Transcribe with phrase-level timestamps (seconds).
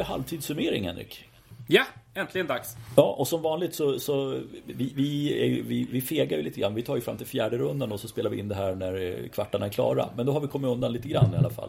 [0.00, 1.24] Det halvtidssummering Henrik.
[1.68, 2.76] Ja, äntligen dags.
[2.96, 6.74] Ja, och som vanligt så, så vi, vi, är, vi, vi fegar ju lite grann.
[6.74, 9.28] Vi tar ju fram till fjärde rundan och så spelar vi in det här när
[9.28, 10.08] kvartarna är klara.
[10.16, 11.68] Men då har vi kommit undan lite grann i alla fall.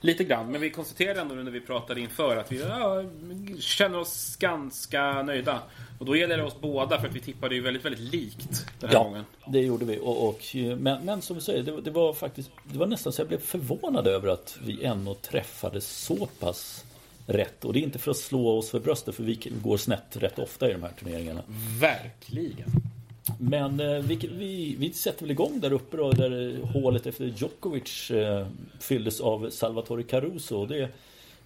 [0.00, 3.04] Lite grann, men vi konstaterade ändå när vi pratade inför att vi ja,
[3.60, 5.62] känner oss ganska nöjda.
[5.98, 8.90] Och då gäller det oss båda för att vi tippade ju väldigt, väldigt likt den
[8.90, 9.24] här ja, gången.
[9.46, 9.98] det gjorde vi.
[9.98, 10.40] Och, och,
[10.78, 13.40] men, men som vi säger, det, det, var faktiskt Det var nästan så jag blev
[13.40, 16.84] förvånad över att vi ändå träffade så pass
[17.26, 17.64] rätt.
[17.64, 20.38] Och det är inte för att slå oss för bröstet, för vi går snett rätt
[20.38, 21.42] ofta i de här turneringarna.
[21.80, 22.70] Verkligen.
[23.38, 28.10] Men eh, vi, vi, vi sätter väl igång där uppe då, där hålet efter Djokovic
[28.10, 28.46] eh,
[28.80, 30.66] fylldes av Salvatore Caruso.
[30.66, 30.88] Det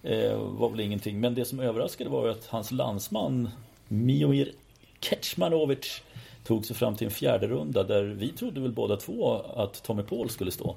[0.03, 1.19] eh, var väl ingenting.
[1.19, 3.49] Men det som överraskade var ju att hans landsman
[3.87, 4.51] Miomir
[4.99, 6.01] Kecmanovic
[6.43, 10.03] tog sig fram till en fjärde runda där vi trodde väl båda två att Tommy
[10.03, 10.75] Paul skulle stå.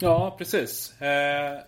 [0.00, 1.00] Ja, precis.
[1.00, 1.58] Eh,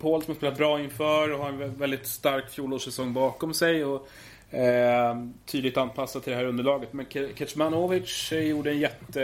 [0.00, 3.84] Paul som har spelat bra inför och har en väldigt stark fjolårssäsong bakom sig.
[3.84, 4.08] Och
[4.50, 6.92] Eh, tydligt anpassat till det här underlaget.
[6.92, 9.20] Men Kecmanovic gjorde en jätte,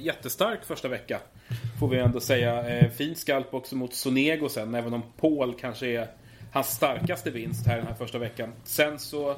[0.00, 1.20] jättestark första vecka.
[1.80, 2.68] Får vi ändå säga.
[2.68, 4.74] Eh, fin skalp också mot Sonego sen.
[4.74, 6.08] Även om Paul kanske är
[6.52, 8.52] hans starkaste vinst här den här första veckan.
[8.64, 9.36] Sen så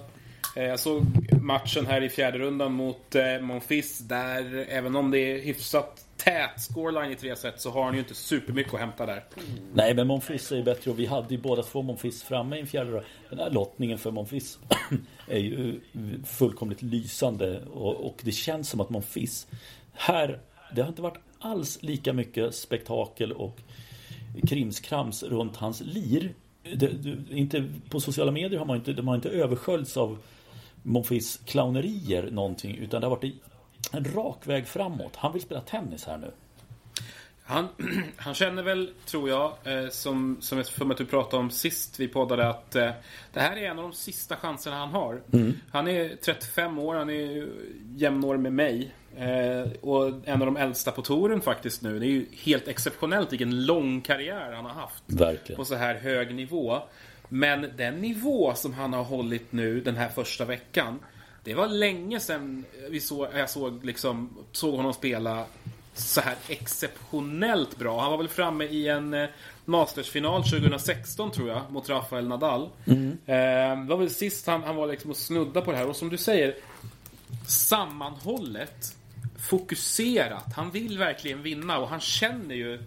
[0.57, 1.05] Eh, jag såg
[1.41, 6.61] matchen här i fjärde rundan mot eh, Monfils där även om det är hyfsat tät
[6.61, 9.25] scoreline i tre set så har han ju inte supermycket att hämta där.
[9.75, 12.61] Nej, men Monfils är ju bättre och vi hade ju båda två Monfils framme i
[12.61, 14.59] en fjärde Den här lottningen för Monfils
[15.29, 15.81] är ju
[16.25, 19.47] fullkomligt lysande och, och det känns som att Monfils
[19.93, 20.41] här,
[20.75, 23.61] det har inte varit alls lika mycket spektakel och
[24.49, 26.35] krimskrams runt hans lir.
[26.63, 30.19] Det, det, inte, på sociala medier har man inte, de har inte översköljts av
[30.83, 33.35] Monfils clownerier någonting utan det har varit
[33.93, 35.17] en rak väg framåt.
[35.17, 36.31] Han vill spela tennis här nu.
[37.53, 37.69] Han,
[38.17, 41.51] han känner väl, tror jag, eh, som, som jag för mig att du pratade om
[41.51, 42.91] sist vi poddade, att eh,
[43.33, 45.23] det här är en av de sista chanserna han har.
[45.33, 45.53] Mm.
[45.71, 47.49] Han är 35 år, han är
[47.97, 48.95] jämnår med mig.
[49.17, 51.99] Eh, och en av de äldsta på touren faktiskt nu.
[51.99, 55.03] Det är ju helt exceptionellt vilken lång karriär han har haft.
[55.07, 55.57] Verkligen.
[55.57, 56.79] På så här hög nivå.
[57.29, 60.99] Men den nivå som han har hållit nu den här första veckan.
[61.45, 65.45] Det var länge sedan vi såg, jag såg, liksom, såg honom spela
[65.95, 68.01] så här exceptionellt bra.
[68.01, 69.29] Han var väl framme i en eh,
[69.65, 72.69] Mastersfinal 2016 tror jag, mot Rafael Nadal.
[72.87, 73.19] Mm.
[73.27, 75.89] Eh, det var väl sist han, han var liksom och snudda på det här.
[75.89, 76.55] Och som du säger,
[77.47, 78.97] sammanhållet,
[79.39, 80.53] fokuserat.
[80.57, 82.83] Han vill verkligen vinna och han känner ju...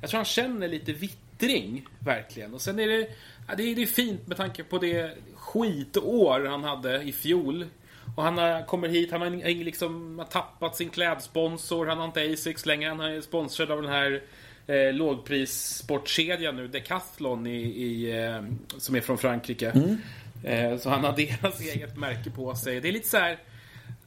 [0.00, 2.54] Jag tror han känner lite vittring, verkligen.
[2.54, 3.08] Och sen är det...
[3.48, 7.66] Ja, det, är, det är fint med tanke på det skitår han hade i fjol.
[8.14, 11.86] Och han har, kommer hit, han har liksom har tappat sin klädsponsor.
[11.86, 12.88] Han har inte Asics längre.
[12.88, 14.22] Han är sponsrad av den här
[14.66, 18.42] eh, lågprissportkedjan nu, Decathlon, i, i eh,
[18.78, 19.70] som är från Frankrike.
[19.70, 19.98] Mm.
[20.44, 22.80] Eh, så han har deras eget märke på sig.
[22.80, 23.38] Det är lite så här...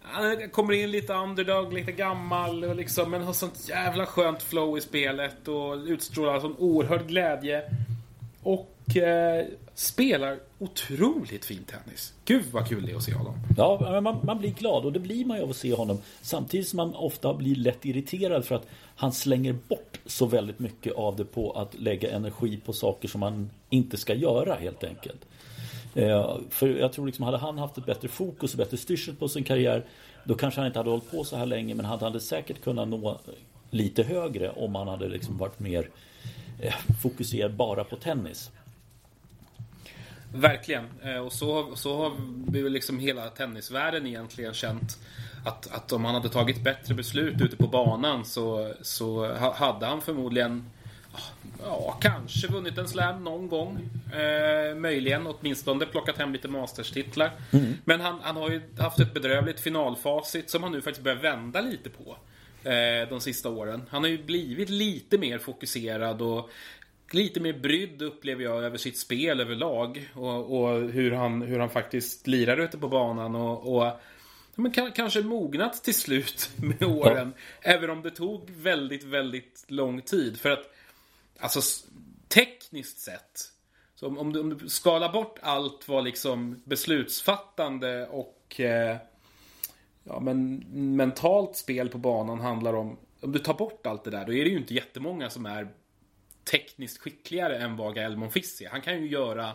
[0.07, 4.77] Han kommer in lite underdog, lite gammal och liksom, men har sånt jävla skönt flow
[4.77, 7.61] i spelet och utstrålar sån oerhörd glädje.
[8.45, 12.13] Och eh, spelar otroligt fin tennis.
[12.25, 13.33] Gud vad kul det är att se honom.
[13.57, 15.97] Ja, man, man blir glad och det blir man ju av att se honom.
[16.22, 20.94] Samtidigt som man ofta blir lätt irriterad för att han slänger bort så väldigt mycket
[20.94, 25.25] av det på att lägga energi på saker som man inte ska göra helt enkelt.
[25.95, 29.27] Eh, för jag tror liksom, hade han haft ett bättre fokus och bättre styrsel på
[29.27, 29.85] sin karriär
[30.23, 32.88] då kanske han inte hade hållit på så här länge men han hade säkert kunnat
[32.88, 33.19] nå
[33.69, 35.89] lite högre om han hade liksom varit mer
[36.59, 38.51] eh, fokuserad bara på tennis.
[40.33, 40.85] Verkligen.
[41.03, 42.11] Eh, och så, så har
[42.47, 44.97] vi liksom hela tennisvärlden egentligen känt
[45.45, 50.01] att, att om han hade tagit bättre beslut ute på banan så, så hade han
[50.01, 50.65] förmodligen
[51.63, 53.89] Ja, kanske vunnit en slam någon gång.
[54.13, 57.31] Eh, möjligen åtminstone plockat hem lite masterstitlar.
[57.51, 57.74] Mm.
[57.85, 61.62] Men han, han har ju haft ett bedrövligt finalfacit som han nu faktiskt börjar vända
[61.62, 62.18] lite på.
[62.65, 63.83] Eh, de sista åren.
[63.89, 66.50] Han har ju blivit lite mer fokuserad och
[67.12, 70.09] lite mer brydd upplever jag över sitt spel överlag.
[70.13, 73.35] Och, och hur, han, hur han faktiskt lirar ute på banan.
[73.35, 74.01] och, och
[74.56, 77.33] men kanske mognat till slut med åren.
[77.62, 77.71] Ja.
[77.71, 80.39] Även om det tog väldigt, väldigt lång tid.
[80.39, 80.73] För att,
[81.39, 81.61] alltså
[82.27, 83.51] tekniskt sett.
[83.95, 88.97] Så om, om, du, om du skalar bort allt vad liksom beslutsfattande och eh,
[90.06, 90.63] ja, men
[90.96, 92.98] mentalt spel på banan handlar om.
[93.22, 95.68] Om du tar bort allt det där, då är det ju inte jättemånga som är
[96.52, 98.69] tekniskt skickligare än vad Gael Monfils är.
[98.69, 99.52] Han kan ju göra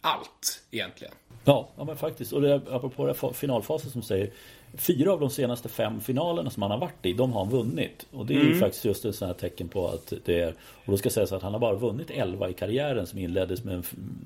[0.00, 1.14] allt egentligen.
[1.44, 2.32] Ja, ja men faktiskt.
[2.32, 4.30] Och det, apropå det finalfasen som säger.
[4.74, 8.06] Fyra av de senaste fem finalerna som han har varit i, de har han vunnit.
[8.12, 8.52] Och det är mm.
[8.52, 10.48] ju faktiskt just ett sånt här tecken på att det är...
[10.84, 13.84] Och då ska sägas att han har bara vunnit 11 i karriären som inleddes med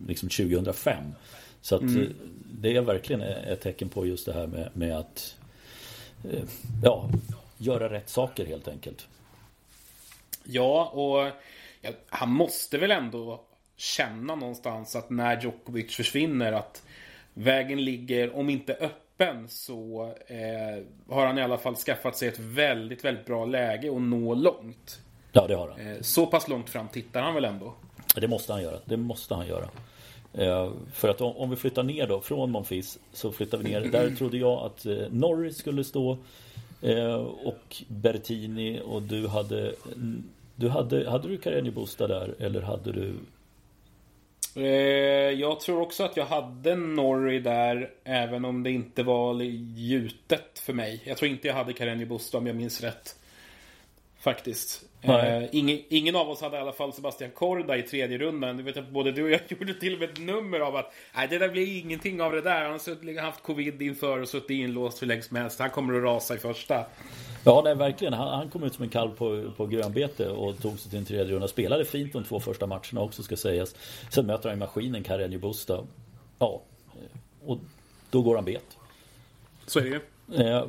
[0.08, 0.96] liksom 2005.
[1.60, 2.14] Så att mm.
[2.52, 5.41] det är verkligen ett tecken på just det här med, med att eh,
[6.82, 7.08] ja,
[7.58, 9.08] göra rätt saker helt enkelt.
[10.44, 11.30] Ja, och
[11.80, 13.40] ja, han måste väl ändå
[13.76, 16.82] känna någonstans att när Djokovic försvinner att
[17.34, 20.84] vägen ligger, om inte öppen, så eh,
[21.14, 25.00] har han i alla fall skaffat sig ett väldigt, väldigt bra läge att nå långt.
[25.32, 25.80] Ja, det har han.
[25.80, 27.74] Eh, så pass långt fram tittar han väl ändå?
[28.16, 28.78] Det måste han göra.
[28.84, 29.68] Det måste han göra.
[30.34, 33.80] Eh, för att om, vi flyttar ner då från Monfils så flyttar vi ner.
[33.80, 36.18] Där trodde jag att eh, Norris skulle stå
[36.82, 39.74] eh, och Bertini och du hade
[40.56, 43.14] du hade, hade du Carreño Busta där eller hade du
[45.38, 50.72] jag tror också att jag hade Norrie där, även om det inte var gjutet för
[50.72, 51.02] mig.
[51.04, 53.16] Jag tror inte jag hade Carreño Busta om jag minns rätt.
[54.22, 54.84] Faktiskt.
[55.00, 58.56] Eh, ingen, ingen, av oss hade i alla fall Sebastian Korda i tredje rundan.
[58.56, 60.92] Du vet att både du och jag gjorde till och med ett nummer av att
[61.16, 62.62] nej, det där blir ingenting av det där.
[62.62, 65.58] Han har haft covid inför och suttit inlåst hur länge som helst.
[65.58, 66.84] Han kommer att rasa i första.
[67.44, 68.12] Ja, nej, verkligen.
[68.12, 71.04] Han, han, kom ut som en kalv på, på grönbete och tog sig till en
[71.04, 71.48] tredje runda.
[71.48, 73.74] Spelade fint de två första matcherna också ska sägas.
[74.10, 75.84] Sen möter han i maskinen Carreño Busta.
[76.38, 76.62] Ja,
[77.44, 77.58] och
[78.10, 78.78] då går han bet.
[79.66, 80.00] Så är det ju.
[80.40, 80.64] Eh,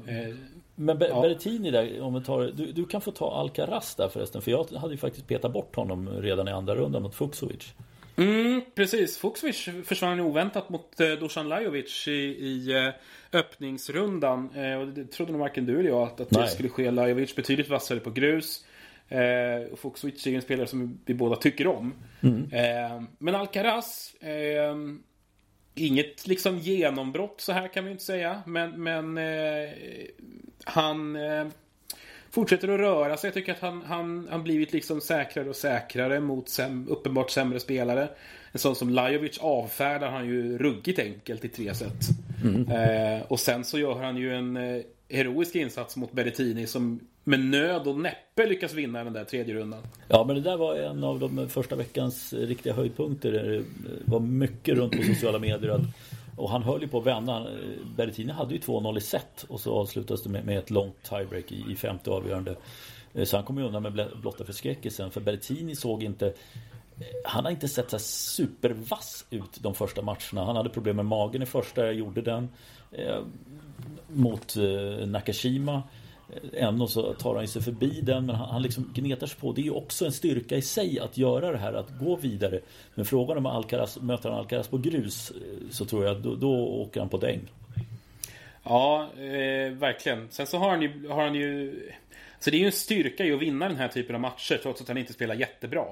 [0.75, 1.21] men Be ja.
[1.21, 4.41] Berrettini där, om vi tar, du, du kan få ta Alcaraz där förresten.
[4.41, 7.73] För jag hade ju faktiskt petat bort honom redan i andra rundan mot Fuxovic.
[8.15, 9.17] Mm, precis.
[9.17, 12.93] Fuxovic försvann oväntat mot eh, Dusan Lajovic i, i eh,
[13.39, 14.49] öppningsrundan.
[14.55, 16.91] Eh, och det trodde nog varken du eller jag att, att det skulle ske.
[16.91, 18.65] Lajovic betydligt vassare på grus.
[19.09, 21.93] Eh, Fuxovic är en spelare som vi båda tycker om.
[22.21, 22.49] Mm.
[22.51, 24.75] Eh, men Alcaraz eh,
[25.75, 28.41] Inget liksom genombrott så här kan vi inte säga.
[28.45, 29.69] Men, men eh,
[30.63, 31.45] han eh,
[32.29, 33.27] fortsätter att röra sig.
[33.27, 37.59] Jag tycker att han, han, han blivit liksom säkrare och säkrare mot säm, uppenbart sämre
[37.59, 38.09] spelare.
[38.51, 42.01] En sån som Lajovic avfärdar han ju ruggigt enkelt i tre set.
[42.43, 42.71] Mm.
[42.71, 47.39] Eh, och sen så gör han ju en eh, heroisk insats mot Berrettini som med
[47.39, 49.83] nöd och näppe lyckas vinna den där tredje rundan.
[50.07, 53.31] Ja men det där var en av de första veckans riktiga höjdpunkter.
[53.31, 53.63] Det
[54.05, 55.69] var mycket runt på sociala medier.
[55.69, 55.81] Att,
[56.37, 57.47] och han höll ju på att vända.
[57.95, 61.51] Berrettini hade ju 2-0 i set och så avslutades det med, med ett långt tiebreak
[61.51, 62.55] i, i femte avgörande.
[63.13, 65.11] Eh, så han kom ju undan med blotta förskräckelsen.
[65.11, 66.33] För Berrettini såg inte
[67.25, 70.45] han har inte sett så supervass ut de första matcherna.
[70.45, 72.49] Han hade problem med magen i första, jag gjorde den.
[72.91, 73.19] Eh,
[74.07, 75.07] mot eh,
[76.33, 76.67] Nakashima.
[76.67, 79.51] Ändå så tar han sig förbi den men han, han liksom gnetar sig på.
[79.51, 82.59] Det är ju också en styrka i sig att göra det här, att gå vidare.
[82.95, 86.67] Men frågan om Alcaraz, möter han Alcaraz på grus eh, så tror jag då, då
[86.67, 87.41] åker han på däng.
[88.63, 90.27] Ja, eh, verkligen.
[90.29, 91.79] Sen så har han ju, har han ju...
[92.39, 94.81] Så det är ju en styrka i att vinna den här typen av matcher trots
[94.81, 95.85] att han inte spelar jättebra.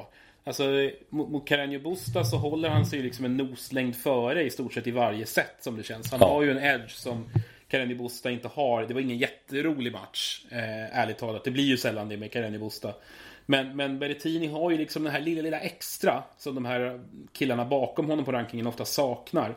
[0.43, 0.63] Alltså
[1.09, 4.87] mot, mot Carreño Busta så håller han sig liksom en noslängd före i stort sett
[4.87, 6.11] i varje set som det känns.
[6.11, 6.27] Han ja.
[6.27, 7.29] har ju en edge som
[7.71, 8.85] Karenni Busta inte har.
[8.85, 11.43] Det var ingen jätterolig match, eh, ärligt talat.
[11.43, 12.93] Det blir ju sällan det med Karenni Busta.
[13.45, 17.01] Men, men Berrettini har ju liksom den här lilla, lilla extra som de här
[17.33, 19.55] killarna bakom honom på rankingen ofta saknar.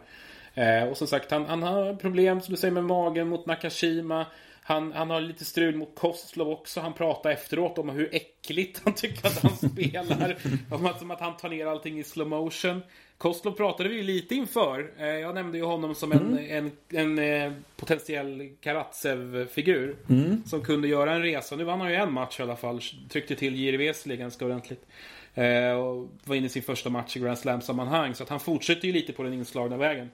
[0.55, 4.27] Eh, och som sagt, han, han har problem som du säger med magen mot Nakashima.
[4.63, 6.81] Han, han har lite strul mot Kostlov också.
[6.81, 10.37] Han pratar efteråt om hur äckligt han tycker att han spelar.
[10.71, 12.83] om att, som att han tar ner allting i slow motion.
[13.19, 14.93] Kostlov pratade vi lite inför.
[14.99, 16.73] Eh, jag nämnde ju honom som en, mm.
[16.91, 19.97] en, en, eh, potentiell Karatsev-figur.
[20.09, 20.43] Mm.
[20.47, 21.57] Som kunde göra en resa.
[21.57, 22.81] Nu vann han ju en match i alla fall.
[23.09, 24.87] Tryckte till Vesely ganska ordentligt.
[25.35, 28.15] Eh, och var inne i sin första match i Grand Slam-sammanhang.
[28.15, 30.11] Så att han fortsätter ju lite på den inslagna vägen.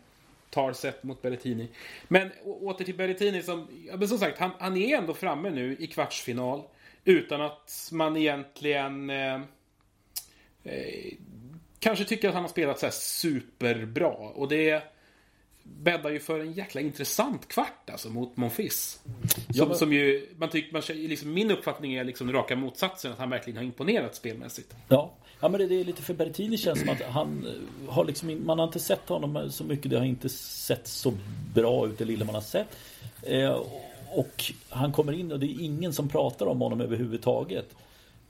[0.51, 1.69] Tar set mot Berrettini.
[2.09, 5.87] Men åter till Berrettini som, men som sagt, han, han är ändå framme nu i
[5.87, 6.63] kvartsfinal.
[7.05, 9.41] Utan att man egentligen eh,
[11.81, 14.09] kanske tycker att han har spelat så superbra.
[14.09, 14.83] Och det
[15.63, 19.01] bäddar ju för en jäkla intressant kvart alltså mot Monfils.
[19.03, 19.77] Som, ja, men...
[19.77, 23.13] som ju, man tycker, man, liksom, min uppfattning är liksom raka motsatsen.
[23.13, 24.75] Att han verkligen har imponerat spelmässigt.
[24.89, 28.05] Ja, ja men det, det är lite för Berrettini känns som att han eh, har
[28.05, 29.91] liksom, man har inte sett honom så mycket.
[29.91, 31.13] Det har inte sett så
[31.55, 32.77] bra ut det lilla man har sett.
[33.23, 33.63] Eh,
[34.13, 37.75] och han kommer in och det är ingen som pratar om honom överhuvudtaget.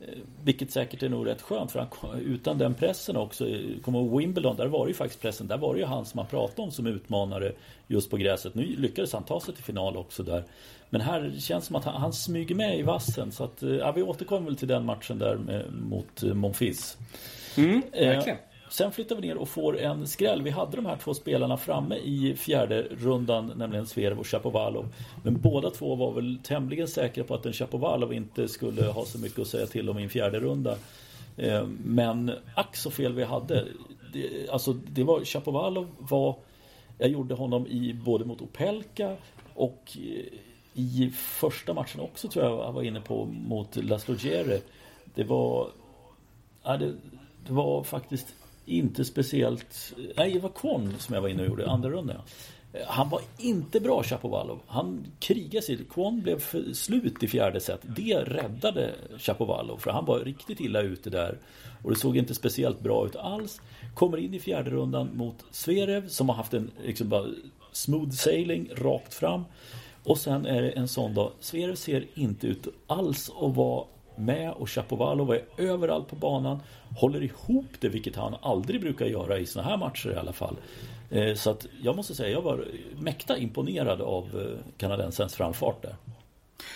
[0.00, 3.48] Eh, vilket säkert är nog rätt skönt för han, utan den pressen också.
[3.48, 5.46] Eh, kommer Wimbledon, där var det ju faktiskt pressen.
[5.46, 7.52] Där var det ju han som man pratade om som utmanare
[7.86, 8.54] just på gräset.
[8.54, 10.44] Nu lyckades han ta sig till final också där.
[10.90, 13.32] Men här känns det som att han, han smyger med i vassen.
[13.32, 16.98] Så att, eh, ja, vi återkommer väl till den matchen där med, mot Monfils.
[17.56, 18.38] Mm, verkligen
[18.70, 20.42] sen flyttar vi ner och får en skräll.
[20.42, 24.94] Vi hade de här två spelarna framme i fjärde rundan, nämligen Zverev och Chapovalov.
[25.22, 29.18] Men båda två var väl tämligen säkra på att en Chapovalov inte skulle ha så
[29.18, 30.76] mycket att säga till om i en fjärde runda.
[31.36, 33.66] Eh, men ack så fel vi hade.
[34.12, 36.36] Det, alltså det var Chapovalov var
[36.98, 39.16] Jag gjorde honom i både mot Opelka
[39.54, 40.38] och eh,
[40.74, 44.60] i första matchen också tror jag jag var inne på mot Laszlo Gere.
[45.14, 45.68] Det var
[46.62, 46.94] ja, det,
[47.46, 48.34] det var faktiskt
[48.66, 49.94] inte speciellt...
[50.16, 52.16] Nej, det var Kwon som jag var inne och gjorde andra rundan.
[52.86, 54.60] Han var inte bra Chapovalov.
[54.66, 55.78] Han krigade sig.
[55.90, 57.80] Kwon blev för slut i fjärde set.
[57.82, 59.78] Det räddade Chapovalov.
[59.78, 61.38] För han var riktigt illa ute där.
[61.82, 63.60] Och det såg inte speciellt bra ut alls.
[63.94, 67.26] Kommer in i fjärde rundan mot Zverev som har haft en liksom bara
[67.72, 69.44] smooth sailing rakt fram.
[70.04, 71.32] Och sen är det en sån dag.
[71.40, 73.84] Zverev ser inte ut alls att vara
[74.16, 76.60] med och Chapovalov är överallt på banan.
[76.96, 80.56] Håller ihop det, vilket han aldrig brukar göra i sådana här matcher i alla fall.
[81.10, 82.64] Eh, så att jag måste säga, jag var
[82.96, 85.94] mäkta imponerad av eh, kanadensens framfart där.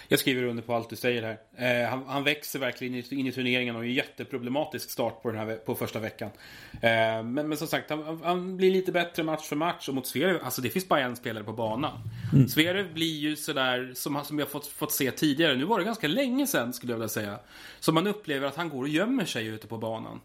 [0.08, 1.82] Jag skriver under på allt du säger här.
[1.82, 5.38] Eh, han, han, växer verkligen in i turneringen och är en jätteproblematisk start på, den
[5.38, 6.30] här, på första veckan.
[6.72, 9.88] Eh, men, men som sagt, han, han, blir lite bättre match för match.
[9.88, 11.98] Och mot Zverev, alltså det finns bara en spelare på banan.
[12.32, 12.48] Mm.
[12.48, 15.56] Zverev blir ju sådär som, som jag fått, fått se tidigare.
[15.56, 17.38] Nu var det ganska länge sedan skulle jag vilja säga.
[17.80, 20.20] Så man upplever att han går och gömmer sig ute på banan.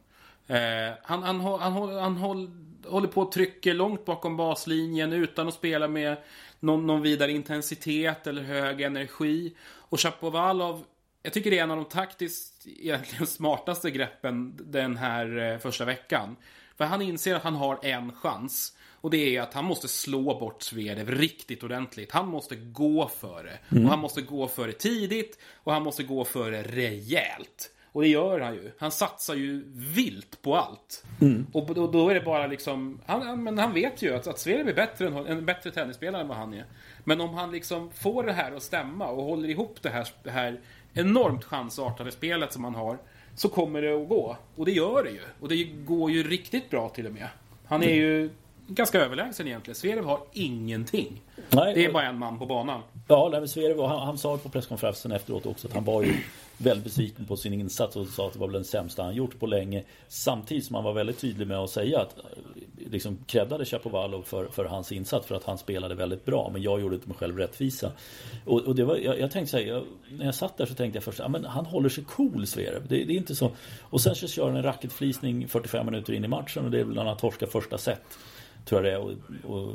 [0.47, 0.57] Eh,
[1.03, 2.17] han, han, han, han, han
[2.87, 6.17] håller på och trycker långt bakom baslinjen utan att spela med
[6.59, 9.53] någon, någon vidare intensitet eller hög energi.
[9.61, 10.85] Och Chapovalov,
[11.23, 15.85] jag tycker det är en av de taktiskt egentligen smartaste greppen den här eh, första
[15.85, 16.35] veckan.
[16.77, 18.73] För han inser att han har en chans.
[19.01, 22.11] Och det är att han måste slå bort Zverev riktigt ordentligt.
[22.11, 23.59] Han måste gå före.
[23.71, 23.83] Mm.
[23.83, 25.39] Och han måste gå före tidigt.
[25.55, 27.71] Och han måste gå före rejält.
[27.91, 28.71] Och det gör han ju.
[28.77, 31.03] Han satsar ju vilt på allt.
[31.21, 31.47] Mm.
[31.53, 32.99] Och då, då, är det bara liksom...
[33.05, 36.27] Han, men han vet ju att, att Zverev är bättre än, en bättre tennisspelare än
[36.27, 36.65] vad han är.
[37.03, 40.31] Men om han liksom får det här att stämma och håller ihop det här, det
[40.31, 40.59] här
[40.93, 42.97] enormt chansartade spelet som han har.
[43.35, 44.37] Så kommer det att gå.
[44.55, 45.21] Och det gör det ju.
[45.39, 47.27] Och det går ju riktigt bra till och med.
[47.65, 48.29] Han är ju
[48.67, 49.75] ganska överlägsen egentligen.
[49.75, 51.21] Zverev har ingenting.
[51.49, 52.81] Nej, det är bara en man på banan.
[53.11, 56.13] Ja, nej, Zverev, han, han sa på presskonferensen efteråt också att han var ju
[56.57, 59.47] väldigt besviken på sin insats och sa att det var den sämsta han gjort på
[59.47, 59.83] länge.
[60.07, 62.23] Samtidigt som han var väldigt tydlig med att säga att eh,
[62.91, 66.49] liksom creddade Chapovalov för, för hans insats för att han spelade väldigt bra.
[66.53, 67.91] Men jag gjorde inte mig själv rättvisa.
[68.45, 71.03] Och, och det var, jag, jag tänkte säga, när jag satt där så tänkte jag
[71.03, 72.87] först, ja men han håller sig cool Zverev.
[72.87, 73.51] Det, det, är inte så.
[73.81, 76.83] Och sen så kör han en racketflisning 45 minuter in i matchen och det är
[76.83, 78.01] väl när han torskar första set.
[78.65, 79.17] Tror jag det är.
[79.45, 79.73] Och, och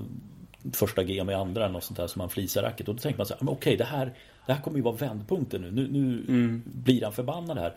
[0.72, 2.88] första game i andra eller något sånt där som man flisar racket.
[2.88, 4.12] Och då tänker man så här, okej det här,
[4.46, 5.70] det här kommer ju vara vändpunkten nu.
[5.70, 6.62] Nu, nu mm.
[6.64, 7.74] blir han förbannad här.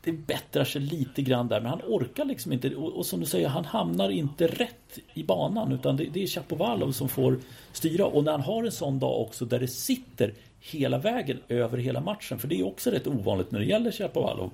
[0.00, 2.74] Det bättrar sig lite grann där men han orkar liksom inte.
[2.74, 5.72] Och, och som du säger, han hamnar inte rätt i banan.
[5.72, 7.38] Utan det, det är Chapovalov som får
[7.72, 8.06] styra.
[8.06, 12.00] Och när han har en sån dag också där det sitter hela vägen över hela
[12.00, 12.38] matchen.
[12.38, 14.50] För det är också rätt ovanligt när det gäller Chapovalov.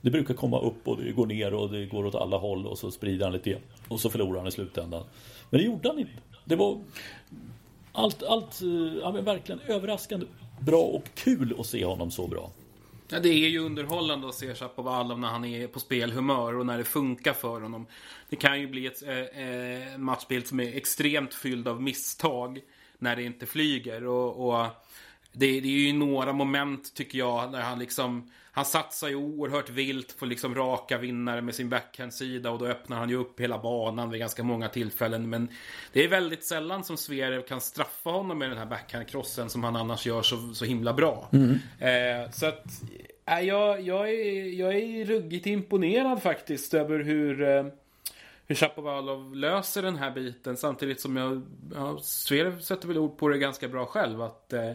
[0.00, 2.78] Det brukar komma upp och det går ner och det går åt alla håll och
[2.78, 3.56] så sprider han lite
[3.88, 5.04] och så förlorar han i slutändan.
[5.50, 6.12] Men det gjorde han inte.
[6.48, 6.80] Det var
[7.92, 8.68] allt, allt eh,
[9.00, 10.26] ja, men verkligen överraskande
[10.60, 12.50] bra och kul att se honom så bra.
[13.08, 16.78] Ja, det är ju underhållande att se Chapovalov när han är på spelhumör och när
[16.78, 17.86] det funkar för honom.
[18.28, 22.60] Det kan ju bli ett äh, matchbild som är extremt fylld av misstag
[22.98, 24.06] när det inte flyger.
[24.06, 24.66] Och, och
[25.32, 29.70] det, det, är ju några moment tycker jag där han liksom han satsar ju oerhört
[29.70, 33.58] vilt på liksom raka vinnare med sin backhandsida och då öppnar han ju upp hela
[33.58, 35.30] banan vid ganska många tillfällen.
[35.30, 35.48] Men
[35.92, 39.76] det är väldigt sällan som Zverev kan straffa honom med den här backhandkrossen som han
[39.76, 41.28] annars gör så, så himla bra.
[41.32, 41.50] Mm.
[41.78, 42.64] Eh, så att
[43.26, 47.66] äh, jag, jag, är, jag är ruggigt imponerad faktiskt över hur eh,
[48.46, 51.42] hur Chapovalov löser den här biten samtidigt som jag,
[51.74, 54.72] ja, Zverev sätter väl ord på det ganska bra själv att eh,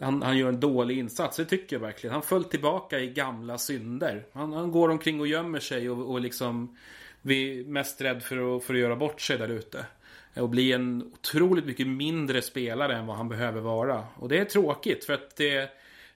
[0.00, 1.36] han, han, gör en dålig insats.
[1.36, 2.14] Det tycker jag verkligen.
[2.14, 4.24] Han föll tillbaka i gamla synder.
[4.32, 6.76] Han, han går omkring och gömmer sig och, och liksom
[7.22, 9.84] vi är mest rädd för att, för att göra bort sig där ute.
[10.34, 14.04] Och bli en otroligt mycket mindre spelare än vad han behöver vara.
[14.16, 15.70] Och det är tråkigt för att det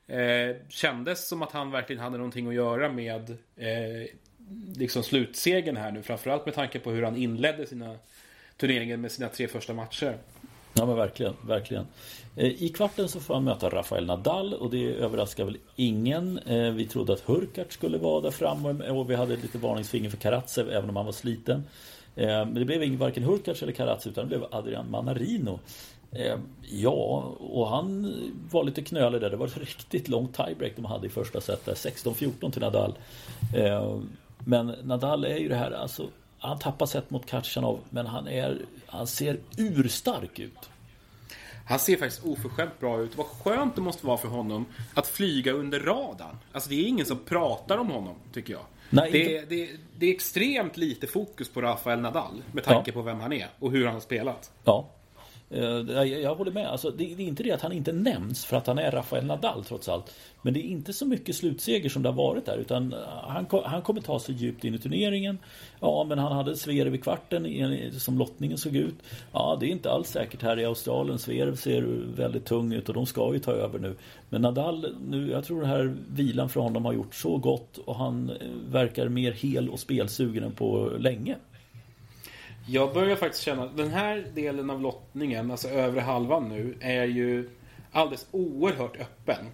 [0.07, 4.09] eh, kändes som att han verkligen hade någonting att göra med eh,
[4.77, 6.03] liksom slutsegen här nu.
[6.03, 7.97] Framförallt med tanke på hur han inledde sina
[8.57, 10.19] turneringen med sina tre första matcher.
[10.77, 11.87] Ja men verkligen, verkligen.
[12.37, 16.39] Eh, I kvarten så får han möta Rafael Nadal och det överraskar väl ingen.
[16.39, 20.17] Eh, vi trodde att Hurkacz skulle vara där framme och vi hade lite varningsfinger för
[20.17, 21.65] Karatsev även om han var sliten.
[22.17, 25.59] Eh, men det blev varken Hurkacz eller Karatsev utan det blev Adrian Manarino.
[26.71, 28.15] Ja, och han
[28.51, 29.31] var lite knölig där.
[29.31, 32.95] Det var ett riktigt långt tiebreak de hade i första set 16-14 till Nadal.
[34.39, 36.07] Men Nadal är ju det här alltså
[36.49, 40.71] han tappar set mot Katjanov men han, är, han ser urstark ut.
[41.67, 43.17] Han ser faktiskt oförskämt bra ut.
[43.17, 46.37] Vad skönt det måste vara för honom att flyga under radarn.
[46.53, 48.63] Alltså det är ingen som pratar om honom, tycker jag.
[48.91, 52.95] Nej, det, inte- det, det är extremt lite fokus på Rafael Nadal med tanke Ja.
[52.95, 54.53] på vem han är och hur han har spelat.
[54.65, 54.89] Ja.
[55.55, 56.67] Eh, jag, jag håller med.
[56.67, 59.25] Alltså, det, det är inte det att han inte nämns för att han är Rafael
[59.25, 60.15] Nadal trots allt.
[60.43, 62.57] Men det är inte så mycket slutseger som det har varit där.
[62.57, 65.39] Utan eh, han, han kommer ta sig djupt in i turneringen.
[65.81, 67.47] Ja, men han hade Zverev i kvarten
[68.01, 68.95] som lottningen såg ut.
[69.33, 71.19] Ja, det är inte alls säkert här i Australien.
[71.19, 71.83] Zverev ser
[72.17, 73.97] väldigt tung ut och de ska ju ta över nu.
[74.31, 77.97] Men Nadal, nu, jag tror den här vilan för honom har gjort så gott och
[77.97, 78.37] han eh,
[78.71, 81.37] verkar mer hel och spelsugen än på länge.
[82.67, 87.05] Jag börjar faktiskt känna att den här delen av lottningen, alltså övre halvan nu, är
[87.05, 87.51] ju
[87.93, 89.47] alldeles oerhört öppen.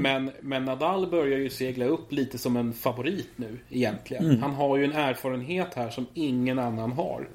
[0.00, 4.42] Men, men Nadal börjar ju segla upp lite som en favorit nu egentligen.
[4.42, 7.28] Han har ju en erfarenhet här som ingen annan har.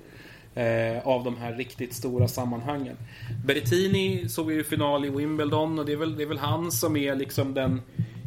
[0.55, 2.97] Eh, av de här riktigt stora sammanhangen.
[3.45, 6.95] Berrettini såg ju final i Wimbledon och det är, väl, det är väl han som
[6.95, 7.81] är liksom den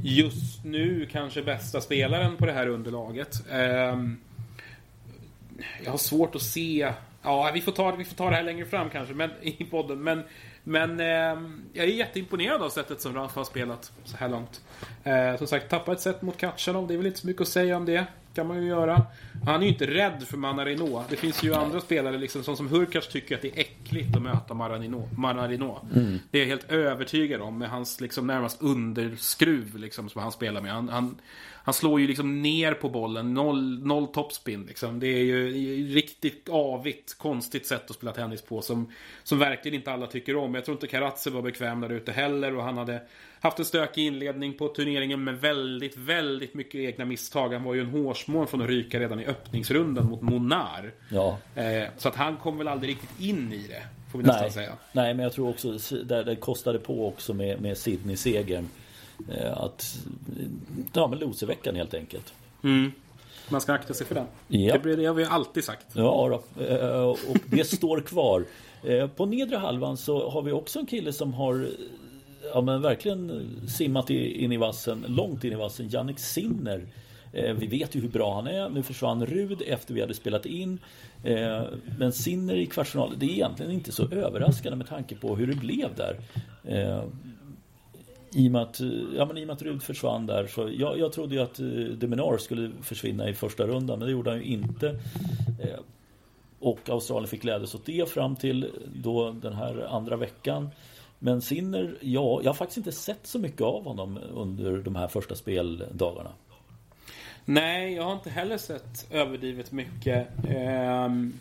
[0.04, 3.50] just nu kanske bästa spelaren på det här underlaget.
[3.50, 4.16] Ehm,
[5.84, 6.92] jag har svårt att se...
[7.22, 10.02] Ja, vi får ta, vi får ta det här längre fram kanske men, i podden.
[10.02, 10.22] Men,
[10.64, 14.60] men eh, jag är jätteimponerad av sättet som Rafa har spelat så här långt.
[15.04, 17.48] Eh, som sagt, tappa ett set mot Katchanov, Det är väl inte så mycket att
[17.48, 18.06] säga om det.
[18.34, 19.02] kan man ju göra.
[19.46, 21.04] Han är ju inte rädd för Manarino.
[21.08, 23.75] Det finns ju andra spelare, liksom, som, som Hurkacz tycker att det är äckligt
[24.16, 25.08] att möta Manarino.
[25.16, 25.88] Manarino.
[26.30, 30.60] Det är jag helt övertygad om med hans liksom, närmast underskruv liksom, som han spelar
[30.60, 30.72] med.
[30.72, 31.20] Han, han,
[31.66, 34.66] han slår ju liksom ner på bollen, noll, noll topspin.
[34.66, 35.00] Liksom.
[35.00, 35.48] Det är ju
[35.94, 40.54] riktigt avigt, konstigt sätt att spela tennis på som, som verkligen inte alla tycker om.
[40.54, 43.02] Jag tror inte Karatse var bekväm där ute heller och han hade
[43.40, 47.52] haft en stökig inledning på turneringen med väldigt, väldigt mycket egna misstag.
[47.52, 50.92] Han var ju en hårsmån från att ryka redan i öppningsrundan mot Monar.
[51.10, 51.38] Ja.
[51.54, 54.50] Eh, så att han kom väl aldrig riktigt in i det, får vi nästan Nej,
[54.52, 54.72] säga.
[54.92, 58.68] nej, men jag tror också där det kostade på också med, med Sydney-segern.
[59.32, 59.98] eh, Att,
[60.92, 62.32] ja men loserveckan helt enkelt.
[62.64, 62.92] Mm.
[63.48, 64.26] Man ska akta sig för den.
[64.48, 64.72] Ja.
[64.72, 65.86] Det, blir- det har vi alltid sagt.
[65.92, 66.62] Ja, då.
[66.64, 68.44] Eh, och det står kvar.
[68.84, 71.68] Eh, På nedre halvan så har vi också en kille som har eh,
[72.54, 75.88] ja, men verkligen simmat in i vassen, långt in i vassen.
[75.88, 76.86] Jannik Sinner.
[77.36, 78.68] Eh, Vi vet ju hur bra han är.
[78.68, 80.78] Nu försvann Rud efter vi hade spelat in.
[81.24, 81.62] Eh,
[81.98, 85.54] Men Sinner i kvartsfinal, det är egentligen inte så överraskande med tanke på hur det
[85.56, 86.20] blev där.
[86.64, 87.02] Eh,
[88.32, 88.80] I och med att,
[89.16, 91.60] ja, men i och med att Rud försvann där så jag, jag trodde ju att
[91.60, 94.88] eh, Deminar skulle försvinna i första rundan men det gjorde han ju inte.
[95.60, 95.80] Eh,
[96.58, 98.70] och Australien fick glädjas åt det fram till
[99.02, 100.68] då den här andra veckan.
[101.18, 105.08] Men Sinner, ja, jag har faktiskt inte sett så mycket av honom under de här
[105.08, 106.30] första speldagarna.
[107.48, 110.28] Nej, jag har inte heller sett överdrivet mycket.
[110.48, 111.32] Ehm,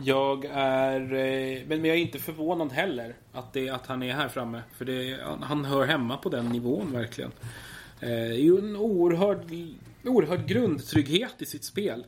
[0.00, 1.00] jag är...
[1.00, 4.62] Eh, men jag är inte förvånad heller att, det, att han är här framme.
[4.76, 7.30] För det, han hör hemma på den nivån verkligen.
[8.00, 9.38] Eh, det är ju en oerhörd,
[10.04, 12.04] oerhörd grundtrygghet i sitt spel.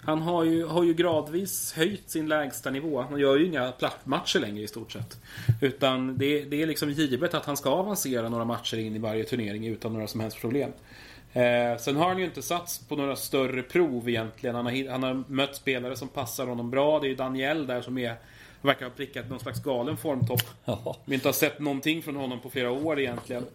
[0.00, 3.02] Han har ju, har ju gradvis höjt sin lägsta nivå.
[3.10, 5.20] Han gör ju inga plattmatcher längre i stort sett.
[5.60, 9.24] Utan det, det är liksom givet att han ska avancera några matcher in i varje
[9.24, 10.70] turnering utan några som helst problem.
[11.34, 14.56] Eh, sen har han ju inte satts på några större prov egentligen.
[14.56, 17.00] Han har, han har mött spelare som passar honom bra.
[17.00, 18.14] Det är ju Daniel där som är,
[18.62, 20.42] verkar ha prickat någon slags galen formtopp.
[20.64, 23.46] Ja, Vi inte har sett någonting från honom på flera år egentligen.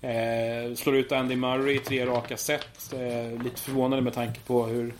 [0.00, 2.92] Eh, slår ut Andy Murray i tre raka set.
[2.92, 4.94] Eh, lite förvånande med tanke på hur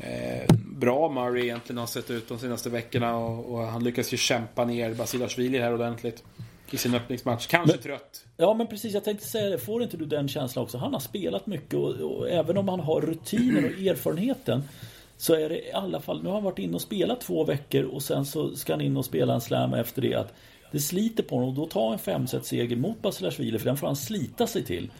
[0.00, 3.16] eh, bra Murray egentligen har sett ut de senaste veckorna.
[3.16, 6.24] Och, och han lyckas ju kämpa ner Basilashvili här ordentligt.
[6.70, 7.46] I sin öppningsmatch.
[7.46, 8.24] Kanske Men- trött.
[8.36, 9.58] Ja men precis, jag tänkte säga det.
[9.58, 10.78] Får inte du den känslan också?
[10.78, 14.62] Han har spelat mycket och, och även om han har rutinen och erfarenheten
[15.16, 17.82] så är det i alla fall, nu har han varit inne och spelat två veckor
[17.84, 20.14] och sen så ska han in och spela en slam efter det.
[20.14, 20.34] Att
[20.72, 23.86] det sliter på honom och då tar en femset seger mot Basilashvili för den får
[23.86, 24.90] han slita sig till.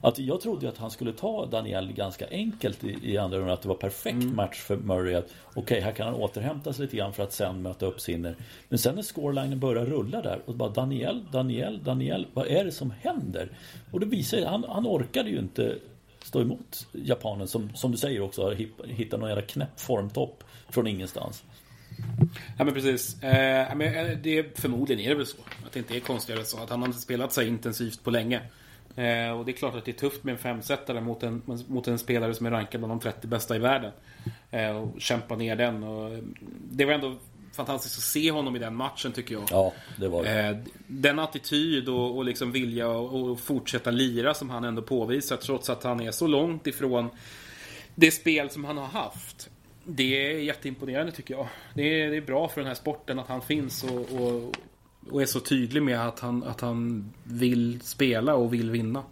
[0.00, 3.54] Att jag trodde ju att han skulle ta Daniel ganska enkelt i, i andra rundan.
[3.54, 5.14] Att det var perfekt match för Murray.
[5.14, 8.36] att Okej, här kan han återhämta sig lite grann för att sen möta upp Sinner.
[8.68, 12.26] Men sen när scorelinen börjar rulla där och bara Daniel, Daniel, Daniel.
[12.34, 13.50] Vad är det som händer?
[13.92, 15.76] Och det visar sig, han, han orkade ju inte
[16.22, 18.54] stå emot japanen som, som du säger också har
[18.86, 21.44] hittat någon jävla knäpp formtopp från ingenstans.
[22.58, 23.22] Ja men precis.
[23.22, 25.36] Eh, men, eh, det, förmodligen är det väl så.
[25.66, 26.58] Att det inte är konstigare så.
[26.58, 28.40] Att han har inte spelat så intensivt på länge.
[28.98, 31.88] Eh, och det är klart att det är tufft med en femsetare mot en, mot
[31.88, 33.92] en spelare som är rankad bland de 30 bästa i världen.
[34.50, 35.82] Eh, och kämpa ner den.
[35.82, 36.18] Och, eh,
[36.70, 37.16] det var ändå
[37.52, 39.44] fantastiskt att se honom i den matchen tycker jag.
[39.50, 40.40] Ja, det var det.
[40.40, 40.56] Eh,
[40.86, 45.82] den attityd och, och liksom vilja och fortsätta lira som han ändå påvisar trots att
[45.82, 47.08] han är så långt ifrån
[47.94, 49.50] det spel som han har haft.
[49.84, 51.48] det är jätteimponerande tycker jag.
[51.74, 54.54] Det är, det är bra för den här sporten att han finns och, och,
[55.10, 59.02] och är så tydlig med att han, att han vill spela och vill vinna.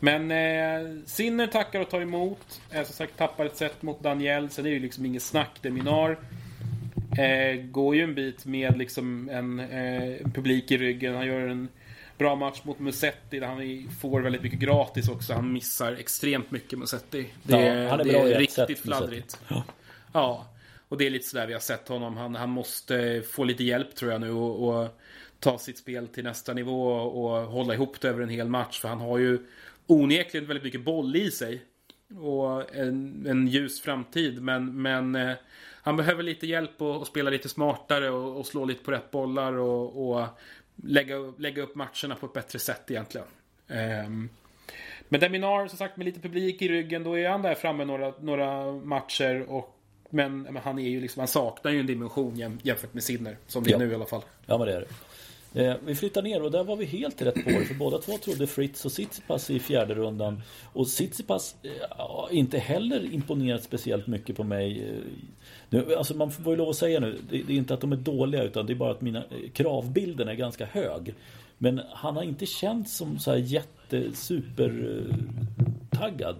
[0.00, 2.60] Men eh, Sinner tackar och tar emot.
[2.70, 4.50] Eh, som sagt tappar ett set mot Daniel.
[4.50, 5.58] Sen är det ju liksom inget snack.
[5.62, 6.18] Deminar
[7.18, 11.14] eh, går ju en bit med liksom en eh, publik i ryggen.
[11.14, 11.68] Han gör en
[12.18, 15.32] bra match mot Musetti där han får väldigt mycket gratis också.
[15.32, 17.26] Han missar extremt mycket Musetti.
[17.42, 19.40] Det, Ja, han är det är riktigt fladdrigt.
[19.48, 19.64] Ja.
[20.12, 20.46] Ja,
[20.88, 22.16] och det är lite sådär vi har sett honom.
[22.16, 24.98] Han, han måste få lite hjälp tror jag nu och, och
[25.40, 28.80] ta sitt spel till nästa nivå och hålla ihop det över en hel match.
[28.80, 29.38] För han har ju
[29.86, 31.62] onekligen väldigt mycket boll i sig.
[32.20, 34.42] Och en, en ljus framtid.
[34.42, 35.32] Men, men eh,
[35.82, 39.10] han behöver lite hjälp och, och spela lite smartare och, och slå lite på rätt
[39.10, 40.26] bollar och, och
[40.76, 43.26] lägga, lägga upp matcherna på ett bättre sätt egentligen.
[43.68, 44.28] Ehm,
[45.08, 48.12] men Deminar, som sagt, med lite publik i ryggen, då är han där framme några,
[48.20, 49.44] några matcher.
[49.48, 49.78] Och,
[50.10, 53.36] men, men han är ju liksom, han saknar ju en dimension jäm, jämfört med Sinner.
[53.46, 53.78] Som det är Ja.
[53.78, 54.22] nu i alla fall.
[54.46, 54.86] Ja men det är det.
[55.54, 58.18] Eh, vi flyttar ner och där var vi helt rätt på det för båda två
[58.18, 60.42] trodde Fritz och Tsitsipas i fjärde rundan.
[60.72, 61.70] Och Tsitsipas eh,
[62.30, 64.88] inte heller imponerat speciellt mycket på mig.
[64.88, 64.94] Eh,
[65.70, 67.92] nu, alltså man får ju lov att säga nu, det, det är inte att de
[67.92, 71.14] är dåliga utan det är bara att mina eh, kravbilden är ganska hög.
[71.58, 76.36] Men han har inte känts som så här jättesupertaggad.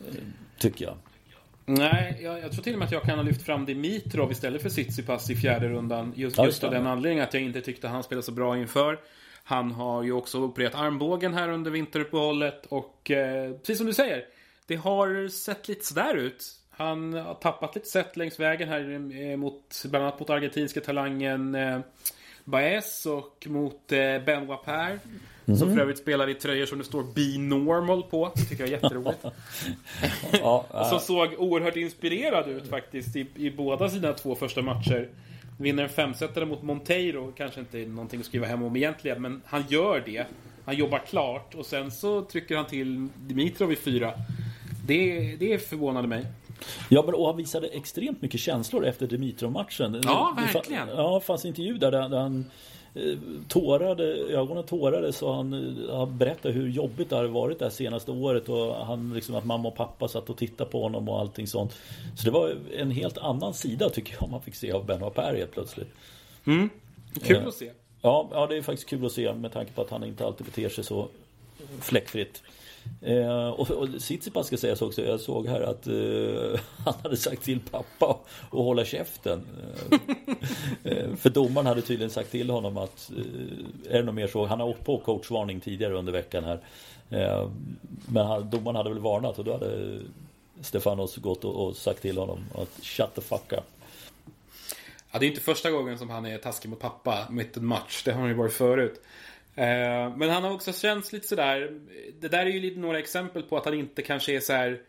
[0.00, 0.12] Eh, eh,
[0.58, 0.94] Tycker jag.
[1.70, 4.62] Nej, jag, jag tror till och med att jag kan ha lyft fram Dimitrov istället
[4.62, 6.12] för Tsitsipas i fjärde rundan.
[6.16, 8.98] Just, just av den anledningen att jag inte tyckte han spelade så bra inför.
[9.44, 14.24] Han har ju också opererat armbågen här under vinteruppehållet och eh, precis som du säger,
[14.66, 16.44] det har sett lite sådär ut.
[16.70, 21.54] Han har tappat lite set längs vägen här eh, mot, bland annat mot argentinska talangen
[21.54, 21.80] eh,
[22.44, 24.46] Baez och mot eh, Ben
[25.48, 25.58] Wapar.
[25.58, 28.32] Som för övrigt spelar i tröjor som det står Be Normal på.
[28.34, 29.24] Det tycker jag är jätteroligt.
[30.32, 35.08] Ja, Som äh, såg oerhört inspirerad ut faktiskt i, i båda sina två första matcher.
[35.58, 39.42] Vinner en femsetare mot Monteiro, kanske inte är någonting att skriva hem om egentligen, men
[39.44, 40.26] han gör det.
[40.64, 44.12] Han jobbar klart och sen så trycker han till Dimitrov i fyra.
[44.86, 46.26] Det, det förvånade mig.
[46.88, 50.00] Ja, men och han visade extremt mycket känslor efter Dimitrov-matchen.
[50.04, 50.88] Ja, verkligen.
[50.88, 52.50] Ja, det fanns intervju där, där han
[53.48, 55.52] tårade, ögonen tårade så han,
[55.88, 59.34] eh, han berättade hur jobbigt det hade varit det här senaste året och han liksom
[59.34, 61.76] att mamma och pappa satt och tittade på honom och allting sånt.
[62.16, 65.34] Så det var en helt annan sida tycker jag man fick se av Benoit Per
[65.34, 65.88] helt plötsligt.
[66.44, 66.68] Kul
[67.26, 67.48] Ja.
[67.48, 67.70] att se.
[68.02, 70.46] Ja, ja, det är faktiskt kul att se med tanke på att han inte alltid
[70.46, 71.08] beter sig så
[71.80, 72.42] fläckfritt.
[73.00, 77.42] Eh, och, och Tsitsipas ska sägas också, jag såg här att eh, han hade sagt
[77.42, 78.18] till pappa
[78.50, 79.46] att hålla käften.
[79.90, 84.26] Eh, eh, för domaren hade tydligen sagt till honom att, eh, är det något mer
[84.26, 86.60] så, han har åkt på coachvarning tidigare under veckan här.
[87.10, 87.50] Eh,
[88.08, 90.00] men han, domaren hade väl varnat och då hade
[90.60, 93.64] Stefanos gått och, och sagt till honom att shut the fuck up.
[95.10, 97.66] Ja, det är inte första gången som han är taskig mot pappa mitt i en
[97.66, 98.02] match.
[98.04, 99.02] Det har han ju varit förut.
[99.58, 101.70] Eh, Men han har också känts lite sådär.
[102.20, 104.80] Det där är ju lite några exempel på att han inte kanske är så här.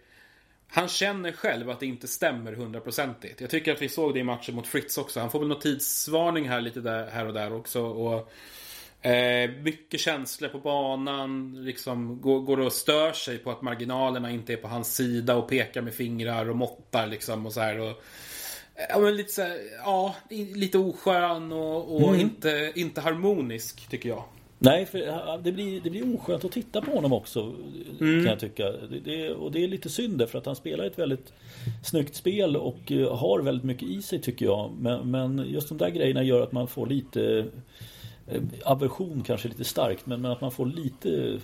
[0.67, 3.41] Han känner själv att det inte stämmer hundraprocentigt.
[3.41, 5.19] Jag tycker att vi såg det i matchen mot Fritz också.
[5.19, 7.81] Han får väl någon tidsvarning här lite där, här och där också.
[7.81, 8.31] Och,
[9.05, 11.63] eh, mycket känslor på banan.
[11.65, 15.49] Liksom går, går och stör sig på att marginalerna inte är på hans sida och
[15.49, 17.79] pekar med fingrar och måttar liksom och så här.
[17.79, 18.03] Och,
[18.89, 22.19] Ja, men lite så här, ja, lite oskön och, och Mm.
[22.21, 24.23] inte, inte harmonisk tycker jag.
[24.61, 27.55] Nej, för det blir, det blir oskönt att titta på honom också.
[27.99, 28.23] Mm.
[28.23, 28.71] Kan jag tycka.
[28.71, 31.33] Det, det, och det är lite synd för att han spelar ett väldigt
[31.83, 34.71] snyggt spel och eh, har väldigt mycket i sig tycker jag.
[34.79, 37.45] Men, men just de där grejerna gör att man får lite
[38.27, 40.05] eh, aversion kanske lite starkt.
[40.05, 41.39] Men, men att man får lite...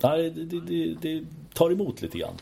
[0.00, 2.34] Nej, det, det, det, tar emot lite grann.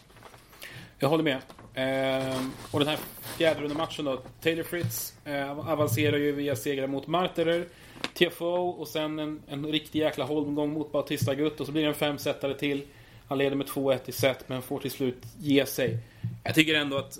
[0.98, 1.38] Jag håller med.
[1.74, 2.98] Ehm, och den här
[3.38, 4.20] fjärde matchen då.
[4.42, 7.66] Taylor Fritz eh, avancerar ju via segrar mot Marterer,
[8.14, 11.88] TFO och sen en, en riktig jäkla holmgång mot Bautista Gutt och så blir det
[11.88, 12.82] en femsetare till.
[13.28, 15.98] Han leder med 2-1 i set men får till slut ge sig.
[16.44, 17.18] Jag tycker ändå att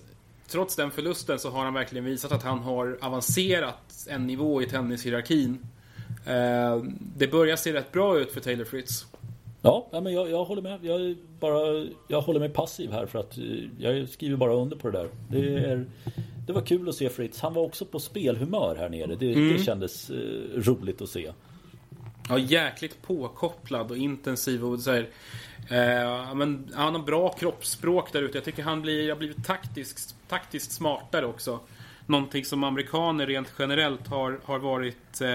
[0.49, 4.67] trots den förlusten så har han verkligen visat att han har avancerat en nivå i
[4.67, 5.67] tennishierarkin.
[6.27, 6.83] Eh,
[7.17, 9.07] det börjar se rätt bra ut för Taylor Fritz.
[9.63, 10.85] Ja, men jag, jag håller med.
[10.85, 13.45] Jag, är bara, jag håller mig passiv här för att eh,
[13.79, 15.09] jag skriver bara under på det där.
[15.29, 15.87] Det, är,
[16.51, 17.41] det var kul att se Fritz.
[17.41, 19.17] Han var också på spelhumör här nere.
[19.17, 20.17] Det, det kändes eh,
[20.55, 21.33] roligt att se.
[22.29, 25.09] Ja, jäkligt påkopplad och intensiv och så här,
[25.69, 28.37] eh, men, han har bra kroppsspråk där ute.
[28.37, 31.61] Jag tycker han blir, har blivit taktiskt, taktiskt smartare också.
[32.07, 35.29] Någonting som amerikaner rent generellt har, har varit eh,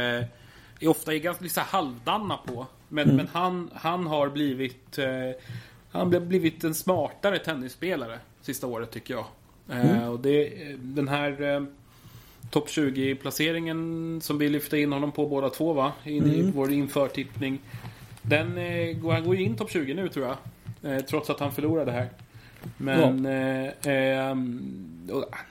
[0.80, 2.68] är ofta är ganska så här halvdana på.
[2.90, 5.08] Men, men han, han har blivit eh,
[5.92, 9.26] han har blivit en smartare tennisspelare sista året tycker jag.
[9.70, 10.10] Mm.
[10.10, 11.64] och det, den här eh,
[12.50, 15.94] topp 20-placeringen som vi lyfte in honom på båda två va?
[16.04, 16.36] In mm.
[16.36, 17.60] i vår införtippning.
[18.22, 20.38] Den eh, han går ju in topp 20 nu tror jag.
[20.92, 22.10] Eh, trots att han förlorade här.
[22.78, 23.92] Men ja.
[23.92, 24.28] eh,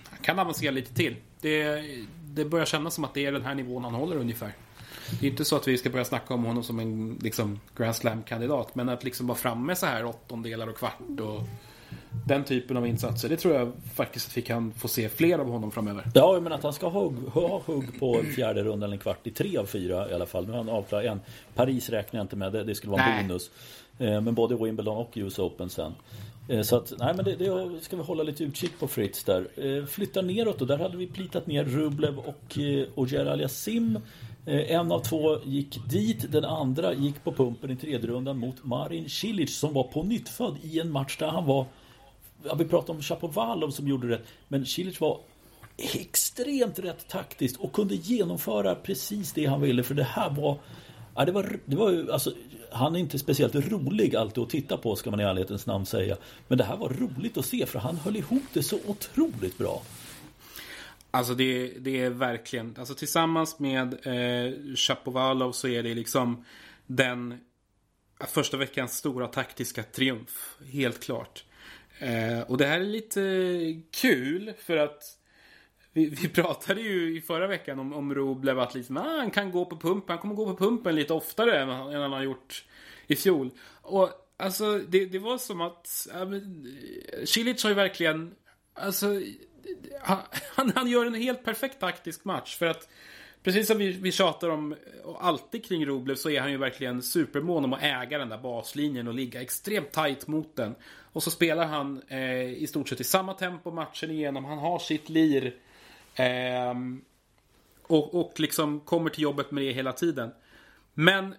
[0.04, 1.16] han kan avancera lite till.
[1.40, 1.84] Det,
[2.24, 4.52] det börjar kännas som att det är den här nivån han håller ungefär.
[5.20, 7.96] Det är inte så att vi ska börja snacka om honom som en liksom, Grand
[7.96, 8.74] Slam-kandidat.
[8.74, 11.42] Men att liksom vara framme så här åttondelar och kvart och
[12.26, 13.28] den typen av insatser.
[13.28, 16.04] Det tror jag faktiskt att vi kan få se fler av honom framöver.
[16.14, 19.30] Ja, men att han ska ha ha hugg på fjärde rundan eller en kvart i
[19.30, 20.46] tre av fyra i alla fall.
[20.46, 21.20] Nu har han avklarat en.
[21.54, 23.22] Paris räknar jag inte med, det, det skulle vara en nej.
[23.22, 23.50] bonus.
[23.98, 25.92] Eh, men både Wimbledon och US Open sen.
[26.48, 29.48] Eh, så att, nej men det, det, ska vi hålla lite utkik på Fritz där.
[29.56, 32.58] Eh, flytta neråt och där hade vi plitat ner Rublev och
[32.94, 33.98] Ogier Aliasim.
[34.46, 39.08] En av två gick dit, den andra gick på pumpen i tredje rundan mot Marin
[39.08, 41.66] Cilic som var på nyttfödd i en match där han var
[42.44, 44.24] Ja, vi pratade om Chapovalov som gjorde rätt.
[44.48, 45.20] Men Cilic var
[45.76, 49.82] extremt rätt taktiskt och kunde genomföra precis det han ville.
[49.82, 50.58] För det här var...
[51.14, 52.32] Ja, det var, det var ju, alltså,
[52.72, 56.16] han är inte speciellt rolig alltid att titta på ska man i ärlighetens namn säga.
[56.48, 59.82] Men det här var roligt att se för han höll ihop det så otroligt bra.
[61.10, 66.44] Alltså det, det är verkligen, alltså tillsammans med eh, Chapovalov så är det liksom
[66.86, 67.40] den
[68.28, 70.56] första veckans stora taktiska triumf.
[70.72, 71.44] Helt klart.
[71.98, 73.20] Eh, och det här är lite
[73.90, 75.02] kul för att
[75.92, 79.50] vi, vi pratade ju i förra veckan om, om Roblev att liksom, ah, han kan
[79.50, 80.08] gå på pumpen.
[80.08, 82.64] Han kommer gå på pumpen lite oftare än, än han har gjort
[83.06, 83.50] i fjol.
[83.82, 86.28] Och alltså det, det var som att äh,
[87.24, 88.34] Cilic har ju verkligen
[88.74, 89.06] Alltså
[90.54, 92.88] han, han gör en helt perfekt taktisk match för att
[93.42, 97.02] Precis som vi, vi tjatar om och alltid kring Roblev så är han ju verkligen
[97.02, 100.74] supermån om att äga den där baslinjen och ligga extremt tight mot den.
[101.14, 104.44] Och så spelar han eh, i stort sett i samma tempo matchen igenom.
[104.44, 105.54] Han har sitt lir.
[106.14, 106.74] Eh,
[107.82, 110.30] och, och liksom kommer till jobbet med det hela tiden.
[110.94, 111.34] Men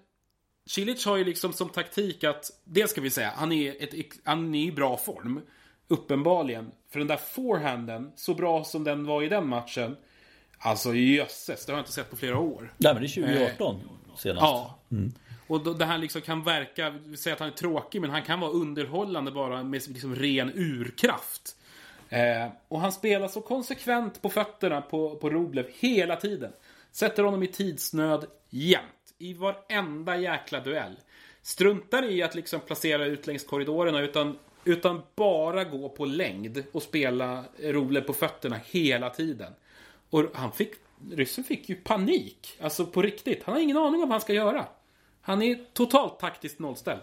[0.66, 4.56] Cilic har ju liksom som taktik att, det ska vi säga, han är, ett, han
[4.56, 5.42] är i bra form.
[5.88, 6.72] Uppenbarligen.
[6.90, 9.98] För den där forehanden, så bra som den var i den matchen.
[10.58, 12.74] Alltså jösses, det har jag inte sett på flera år.
[12.78, 14.42] Nej men det är 2018 eh, senast.
[14.42, 14.80] Ja.
[14.92, 15.14] Mm.
[15.48, 18.22] Och då, det här liksom kan verka, vi säger att han är tråkig, men han
[18.22, 21.56] kan vara underhållande bara med liksom ren urkraft.
[22.10, 26.52] Eh, och han spelar så konsekvent på fötterna på, på Roblev hela tiden.
[26.92, 29.14] Sätter honom i tidsnöd jämt.
[29.18, 30.96] I varenda jäkla duell.
[31.42, 36.84] Struntar i att liksom placera ut längs korridorerna utan, utan bara gå på längd och
[36.84, 39.54] spela Roblev på fötterna hela tiden.
[40.10, 40.74] Och han fick,
[41.12, 42.58] ryssen fick ju panik.
[42.62, 43.44] Alltså på riktigt.
[43.44, 44.66] Han har ingen aning om vad han ska göra.
[45.26, 47.02] Han är totalt taktiskt nollställd.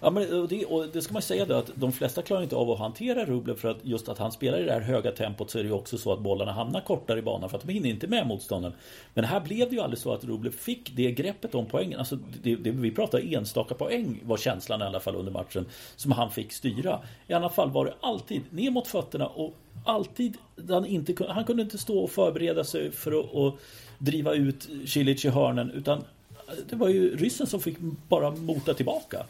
[0.00, 2.70] Ja, men det, och det ska man säga då att de flesta klarar inte av
[2.70, 5.58] att hantera Rublev för att just att han spelar i det här höga tempot så
[5.58, 7.88] är det ju också så att bollarna hamnar kortare i banan för att de hinner
[7.88, 8.76] inte med motståndaren.
[9.14, 11.98] Men här blev det ju aldrig så att Rublev fick det greppet om poängen.
[11.98, 16.12] Alltså det, det, vi pratar enstaka poäng var känslan i alla fall under matchen som
[16.12, 17.00] han fick styra.
[17.26, 20.36] I alla fall var det alltid ner mot fötterna och alltid
[20.68, 23.58] han inte han kunde inte stå och förbereda sig för att och
[23.98, 26.04] driva ut Cilic i hörnen utan
[26.68, 29.26] det var ju ryssen som fick bara mota tillbaka.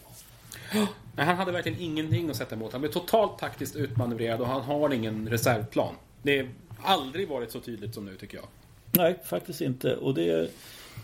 [1.16, 2.72] Nej, han hade verkligen ingenting att sätta emot.
[2.72, 5.94] Han blev totalt taktiskt utmanövrerad och han har ingen reservplan.
[6.22, 8.46] Det har aldrig varit så tydligt som nu tycker jag.
[8.90, 9.96] Nej, faktiskt inte.
[9.96, 10.50] Och det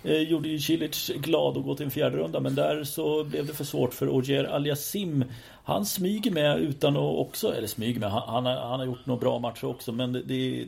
[0.04, 3.46] eh, gjorde ju Cilic glad att gå till en fjärde runda men där så blev
[3.46, 5.24] det för svårt för Ogier Aliasim.
[5.64, 9.06] Han smyger med utan att också, eller smyger med, han, han, har, han har gjort
[9.06, 10.66] några bra matcher också men det, det,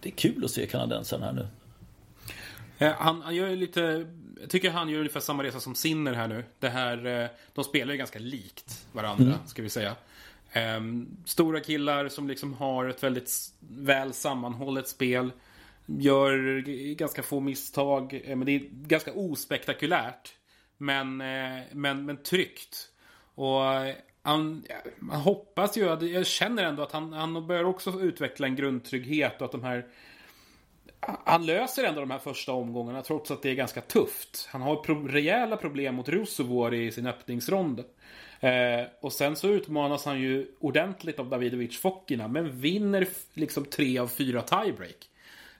[0.00, 1.46] det är kul att se kanadensaren här nu.
[2.98, 4.06] Han, han gör lite
[4.40, 6.44] jag tycker han gör ungefär samma resa som Sinner här nu.
[6.58, 9.46] Det här, eh, de spelar ju ganska likt varandra, mm.
[9.46, 9.96] ska vi säga.
[10.76, 15.32] Um, stora killar som liksom har ett väldigt väl sammanhållet spel.
[15.86, 16.60] Gör
[16.94, 20.34] ganska få misstag, eh, men det är ganska ospektakulärt.
[20.76, 22.88] Men, eh, men, men tryggt.
[23.34, 23.60] Och
[24.22, 24.64] han,
[25.10, 29.44] han hoppas ju, jag känner ändå att han, han börjar också utveckla en grundtrygghet och
[29.44, 29.86] att de här
[31.00, 34.48] han löser ändå de här första omgångarna trots att det är ganska tufft.
[34.50, 37.84] Han har pro rejäla problem mot Rusovor i sin öppningsrond.
[38.40, 43.98] Eh, och sen så utmanas han ju ordentligt av Davidovic Fokina men vinner liksom tre
[43.98, 45.10] av fyra tiebreak.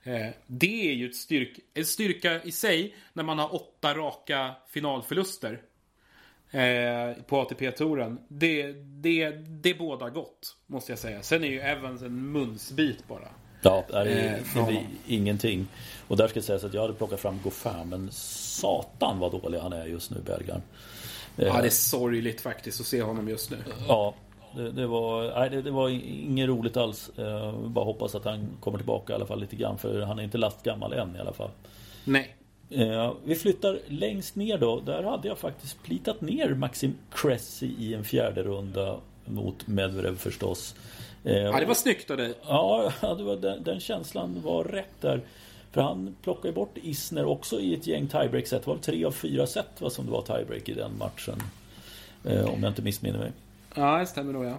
[0.02, 4.54] Eh, det är ju ett styrk en styrka i sig när man har åtta raka
[4.68, 5.60] finalförluster.
[6.50, 8.18] Eh, på ATP-touren.
[8.28, 11.22] Det, det, det båda gott, måste jag säga.
[11.22, 13.28] Sen är ju Evans en munsbit bara.
[13.62, 15.66] Ja, det är, eh, det är ingenting.
[16.08, 19.72] Och där ska sägas att jag hade plockat fram Goffin men satan vad dålig han
[19.72, 20.62] är just nu, Bergan.
[21.36, 23.56] Ja, det är sorgligt faktiskt att se honom just nu.
[23.88, 24.14] Ja,
[24.56, 27.10] det, det var, nej, det, det, var inget roligt alls.
[27.18, 29.78] Eh, bara hoppas att han kommer tillbaka i alla fall lite grann.
[29.78, 31.50] För han är inte lastgammal än i alla fall.
[32.04, 32.36] Nej.
[32.70, 34.80] Eh, vi flyttar längst ner då.
[34.80, 40.74] Där hade jag faktiskt plitat ner Maxim Cressy i en fjärde runda mot Medvedev förstås.
[41.24, 42.34] Eh, ja, det var snyggt av dig.
[42.48, 45.20] Ja, det var, den, den känslan var rätt där.
[45.72, 48.64] För han plockade bort Isner också i ett gäng tiebreak-set.
[48.64, 51.42] Det var tre av fyra set vad som det var tiebreak i den matchen.
[52.24, 53.32] Eh, om jag inte missminner mig.
[53.74, 54.56] Ja, det stämmer nog ja.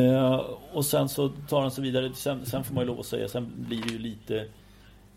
[0.00, 0.34] Eh,
[0.72, 2.12] och sen så tar han sig vidare.
[2.14, 4.46] Sen, sen får man ju lov att säga, sen blir det ju lite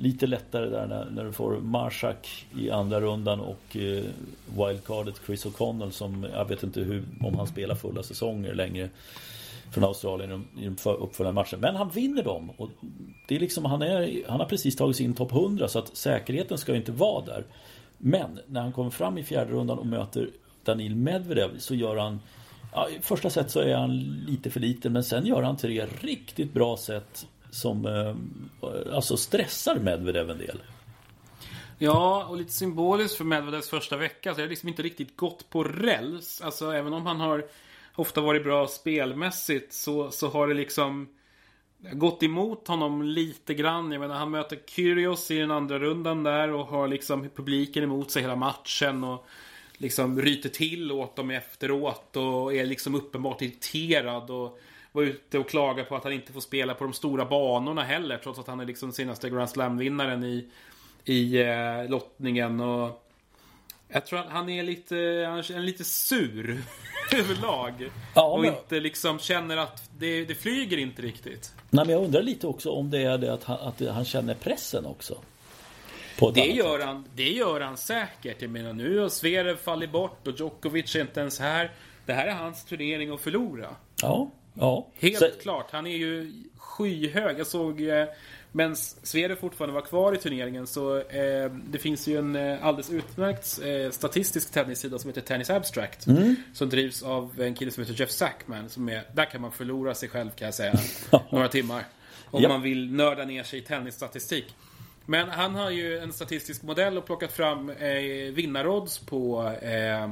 [0.01, 4.03] Lite lättare där när, när du får Marshak i andra rundan och eh,
[4.45, 8.89] wildcardet Chris O'Connell som jag vet inte hur, om han spelar fulla säsonger längre
[9.71, 11.57] från Australien i de uppföljande matcherna.
[11.57, 12.49] Men han vinner dem.
[12.57, 12.69] Och
[13.27, 15.97] det är liksom, han, är, han har precis tagit sig in topp 100 så att
[15.97, 17.45] säkerheten ska inte vara där.
[17.97, 20.29] Men när han kommer fram i fjärde rundan och möter
[20.63, 22.19] Danil Medvedev så gör han
[22.73, 25.85] ja, I första set så är han lite för liten men sen gör han tre
[26.01, 28.15] riktigt bra set som eh,
[28.95, 30.61] alltså stressar Medvedev en del.
[31.77, 35.49] Ja, och lite symboliskt för Medvedevs första vecka så är det liksom inte riktigt gått
[35.49, 36.41] på räls.
[36.41, 37.45] Alltså även om han har
[37.99, 41.07] ofta varit bra spelmässigt så, så har det liksom
[41.93, 43.91] gått emot honom lite grann.
[43.91, 48.11] Jag menar, han möter Kyrgios i den andra rundan där och har liksom publiken emot
[48.11, 49.03] sig hela matchen.
[49.03, 49.25] Och
[49.77, 54.29] liksom ryter till åt dem efteråt och är liksom uppenbart irriterad.
[54.29, 54.59] Och
[54.91, 58.17] var ute och klagade på att han inte får spela på de stora banorna heller.
[58.17, 60.47] Trots att han är liksom senaste Grand Slam-vinnaren i,
[61.05, 62.59] i eh, lottningen.
[62.59, 63.08] Och
[63.91, 64.95] jag tror att han är lite,
[65.27, 66.63] han är lite sur
[67.15, 67.89] överlag.
[68.15, 68.53] Ja, och men...
[68.53, 71.53] inte liksom känner att det, det flyger inte riktigt.
[71.69, 74.33] Nej, men jag undrar lite också om det är det att han, att han känner
[74.33, 75.17] pressen också.
[76.33, 78.41] Det gör, han, det gör han säkert.
[78.41, 81.71] Jag menar nu har Zverev fallit bort och Djokovic är inte ens här.
[82.05, 83.75] Det här är hans turnering att förlora.
[84.01, 84.31] Ja.
[84.53, 84.87] Ja.
[84.99, 85.27] Helt så...
[85.41, 85.71] klart.
[85.71, 87.39] Han är ju skyhög.
[87.39, 88.05] Jag såg eh,
[88.51, 92.89] men Sverige fortfarande var kvar i turneringen så eh, det finns ju en eh, alldeles
[92.89, 96.07] utmärkt eh, statistisk tennissida som heter Tennis Abstract.
[96.07, 96.35] Mm.
[96.53, 98.69] Som drivs av en kille som heter Jeff Sackman.
[98.69, 100.73] Som är, där kan man förlora sig själv kan jag säga.
[101.31, 101.83] några timmar.
[102.25, 102.49] Om ja.
[102.49, 104.55] man vill nörda ner sig i tennisstatistik.
[105.05, 110.09] Men han har ju en statistisk modell och plockat fram eh, vinnarodds på eh,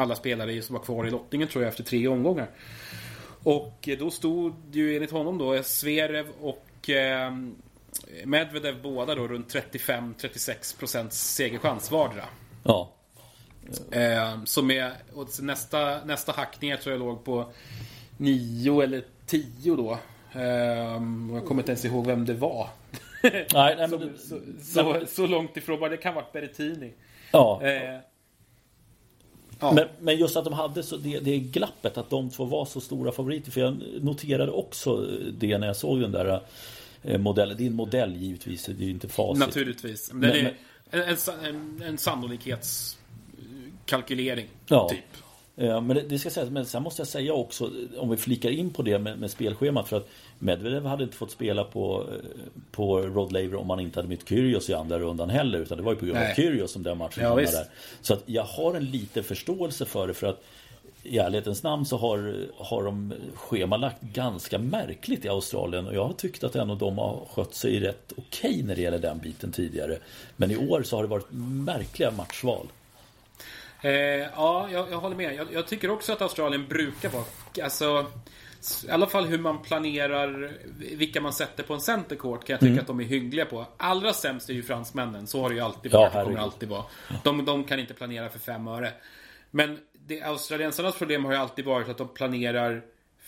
[0.00, 2.50] alla spelare som var kvar i lottningen tror jag efter tre omgångar.
[3.42, 7.32] Och då stod ju enligt honom då Sverev och eh,
[8.24, 12.24] Medvedev båda då runt 35-36% segerchans vardera.
[12.62, 12.90] Ja.
[13.90, 17.52] Eh, som är, och nästa, nästa hack ner tror jag låg på
[18.16, 19.98] 9 eller 10 då.
[20.32, 20.42] Eh,
[21.32, 22.68] jag kommer inte ens ihåg vem det var.
[23.22, 26.92] Nej, nej, men, så, så, så, så, långt ifrån, bara det kan vara Berrettini.
[27.32, 27.62] Ja.
[27.62, 28.00] Eh,
[29.60, 29.72] Ja.
[29.72, 32.80] Men, men, just att de hade så, det, det glappet, att de två var så
[32.80, 33.50] stora favoriter.
[33.50, 35.06] För jag noterade också
[35.38, 36.40] det när jag såg den där
[37.02, 37.56] modellen.
[37.56, 39.38] Det är en modell givetvis, det är ju inte facit.
[39.38, 40.12] Naturligtvis.
[40.12, 40.46] Men, men,
[40.90, 44.88] en, en, en sannolikhetskalkylering, ja.
[44.88, 45.04] typ.
[45.62, 48.50] Ja, men det, det ska sägas, men sen måste jag säga också om vi flikar
[48.50, 50.08] in på det med, med spelschemat för att
[50.38, 52.30] Medvedev hade inte fått spela på, eh,
[52.70, 55.84] på Rod Laver om han inte hade mött Kyrgios i andra rundan heller utan det
[55.84, 57.64] var ju på grund av Kyrgios som den matchen ja, där.
[58.00, 60.42] Så att jag har en liten förståelse för det för att
[61.02, 66.12] i ärlighetens namn så har, har de schemalagt ganska märkligt i Australien och jag har
[66.12, 69.52] tyckt att av dem har skött sig rätt okej okay när det gäller den biten
[69.52, 69.98] tidigare.
[70.36, 71.32] Men i år så har det varit
[71.66, 72.66] märkliga matchval.
[73.82, 75.34] Eh, ja, jag, jag, håller med.
[75.34, 77.24] Jag, jag, tycker också att Australien brukar vara...
[77.62, 78.06] Alltså,
[78.88, 82.70] I alla fall hur man planerar vilka man sätter på en centercourt kan jag tycka
[82.70, 82.80] mm.
[82.80, 83.66] att de är hyggliga på.
[83.76, 85.26] Allra sämst är ju fransmännen.
[85.26, 86.14] Så har det ju alltid varit.
[86.14, 86.84] Ja, det kommer alltid vara.
[87.24, 88.92] De, de, kan inte planera för fem öre.
[89.50, 92.82] Men det, australiensarnas problem har ju alltid varit att de planerar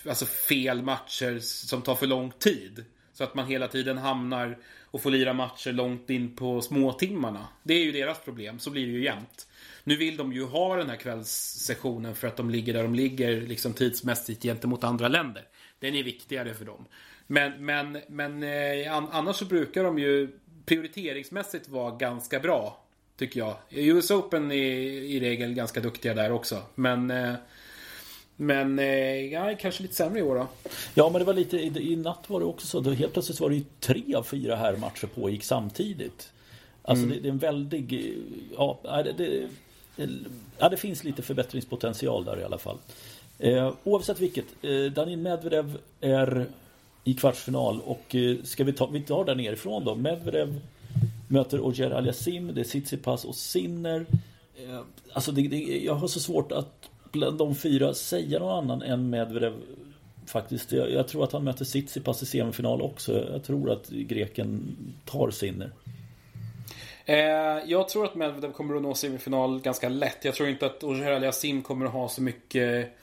[0.08, 2.84] alltså fel matcher som tar för lång tid.
[3.12, 4.58] Så att man hela tiden hamnar
[4.90, 7.48] och får lira matcher långt in på småtimmarna.
[7.62, 8.58] Det är ju deras problem.
[8.58, 9.48] Så blir det ju jämt.
[9.84, 13.40] Nu vill de ju ha den här kvällssessionen för att de ligger där de ligger
[13.40, 15.48] liksom tidsmässigt gentemot andra länder.
[15.78, 16.84] Den är viktigare för dem.
[17.26, 22.84] Men, men, men eh, annars så brukar de ju prioriteringsmässigt vara ganska bra.
[23.16, 23.56] Tycker jag.
[23.70, 26.62] US Open är i regel ganska duktiga där också.
[26.74, 27.34] Men eh,
[28.36, 30.46] men eh, ja, kanske lite sämre i år då.
[30.94, 32.80] Ja, men det var lite i, i natt var det också så.
[32.80, 36.32] Då helt plötsligt var det ju tre av fyra här matcher pågick samtidigt.
[36.82, 37.16] Alltså mm.
[37.16, 38.16] det, det, är en väldig...
[38.56, 39.48] Ja, det, det,
[40.58, 42.78] ja, det finns lite förbättringspotential där i alla fall.
[43.38, 46.46] Eh, oavsett vilket, eh, Danil Medvedev är
[47.04, 49.94] i kvartsfinal och eh, ska vi ta, vi tar där nerifrån då.
[49.94, 50.60] Medvedev
[51.32, 54.06] möter Ogier Aliasim, det är Tsitsipas och Sinner.
[54.56, 54.80] Eh,
[55.12, 59.10] alltså det, det, jag har så svårt att bland de fyra säga någon annan än
[59.10, 59.52] Medvedev
[60.26, 60.72] faktiskt.
[60.72, 63.28] Jag, jag, tror att han möter Tsitsipas i semifinal också.
[63.32, 65.70] Jag tror att greken tar Sinner.
[67.04, 67.16] Eh,
[67.66, 70.24] jag tror att Medvedev kommer att nå semifinal ganska lätt.
[70.24, 72.98] Jag tror inte att Ogier Aliasim kommer att ha så mycket...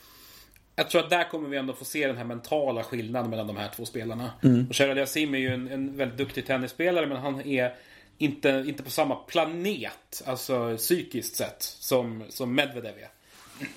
[0.76, 3.58] Jag tror att där kommer vi ändå få se den här mentala skillnaden mellan de
[3.58, 4.32] här två spelarna.
[4.44, 4.68] Mm.
[4.70, 7.74] Ogier Aliasim är ju en, en väldigt duktig tennisspelare men han är
[8.20, 13.10] inte, inte på samma planet, alltså psykiskt sett, som, som Medvedev är.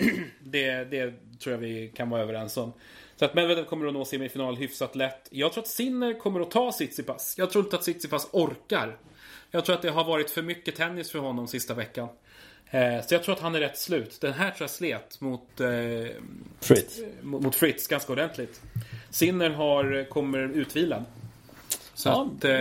[0.40, 2.72] det, det tror jag vi kan vara överens om.
[3.16, 5.28] Så att Medvedev kommer att nå semifinal hyfsat lätt.
[5.30, 7.34] Jag tror att Sinner kommer att ta Tsitsipas.
[7.38, 8.96] Jag tror inte att Tsitsipas orkar.
[9.50, 12.08] Jag tror att det har varit för mycket tennis för honom sista veckan.
[12.70, 14.20] Eh, så jag tror att han är rätt slut.
[14.20, 15.68] Den här tror jag slet mot, eh,
[16.60, 17.00] Fritz.
[17.22, 18.60] mot Fritz ganska ordentligt.
[19.10, 21.04] Sinner har, kommer utvilad.
[21.94, 22.28] Så ja.
[22.36, 22.52] att, eh,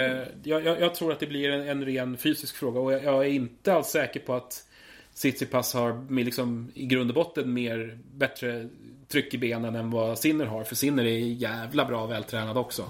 [0.44, 3.30] jag, jag, tror att det blir en, en ren fysisk fråga och jag, jag, är
[3.30, 4.66] inte alls säker på att
[5.14, 8.70] Tsitsipas har liksom, i grund och botten mer bättre
[9.08, 10.64] tryck i benen än vad Sinner har.
[10.64, 12.84] För Sinner är jävla bra vältränad också.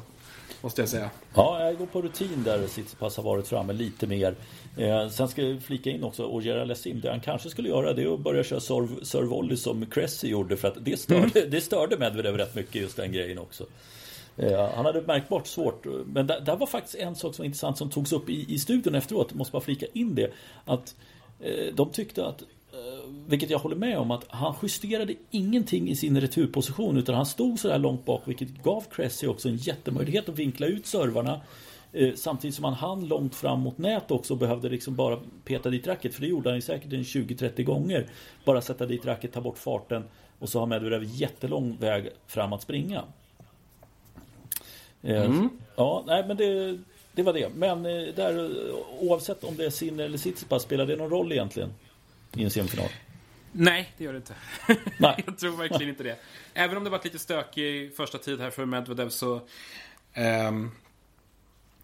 [0.62, 1.10] Måste jag säga.
[1.34, 4.36] Ja, jag går på rutin där Tsitsipas har varit framme lite mer.
[4.78, 8.04] Eh, sen ska jag flika in också, Ogier Alessim, det han kanske skulle göra det
[8.04, 11.52] är att börja köra serve som Cressy gjorde för att det störde, mm.
[11.52, 13.66] det störde Medvedev rätt mycket just den grejen också.
[14.38, 15.86] Eh, han hade märkbart svårt.
[15.86, 18.54] Eh, men det, där var faktiskt en sak som var intressant som togs upp i,
[18.54, 19.28] i studion efteråt.
[19.30, 20.32] Jag måste bara flika in det.
[20.66, 20.96] Att
[21.40, 25.96] eh, de tyckte att eh, vilket jag håller med om att han justerade ingenting i
[25.96, 30.30] sin returposition utan han stod så där långt bak vilket gav Cressy också en jättemöjlighet
[30.30, 31.42] att vinkla ut servarna
[31.94, 35.70] eh, Samtidigt som han hann långt fram mot nät också och behövde liksom bara peta
[35.70, 38.08] dit racket för det gjorde han ju säkert en 20-30 gånger
[38.46, 40.04] Bara sätta dit racket, ta bort farten
[40.40, 43.04] och så har Medvedev jättelång väg fram att springa
[45.04, 45.49] mm.
[45.76, 46.80] Ja, nej men det,
[47.12, 47.49] det var det.
[47.56, 48.52] Men eh, där,
[48.99, 51.74] oavsett om det är Sinner eller Tsitsipas, spelar det någon roll egentligen?
[52.34, 52.89] I en semifinal?
[53.52, 54.36] Nej, det gör det inte.
[54.97, 55.24] Nej.
[55.26, 56.18] jag tror verkligen inte det.
[56.54, 59.41] Även om det varit lite stökig första tid här för Medvedev så
[60.47, 60.72] um,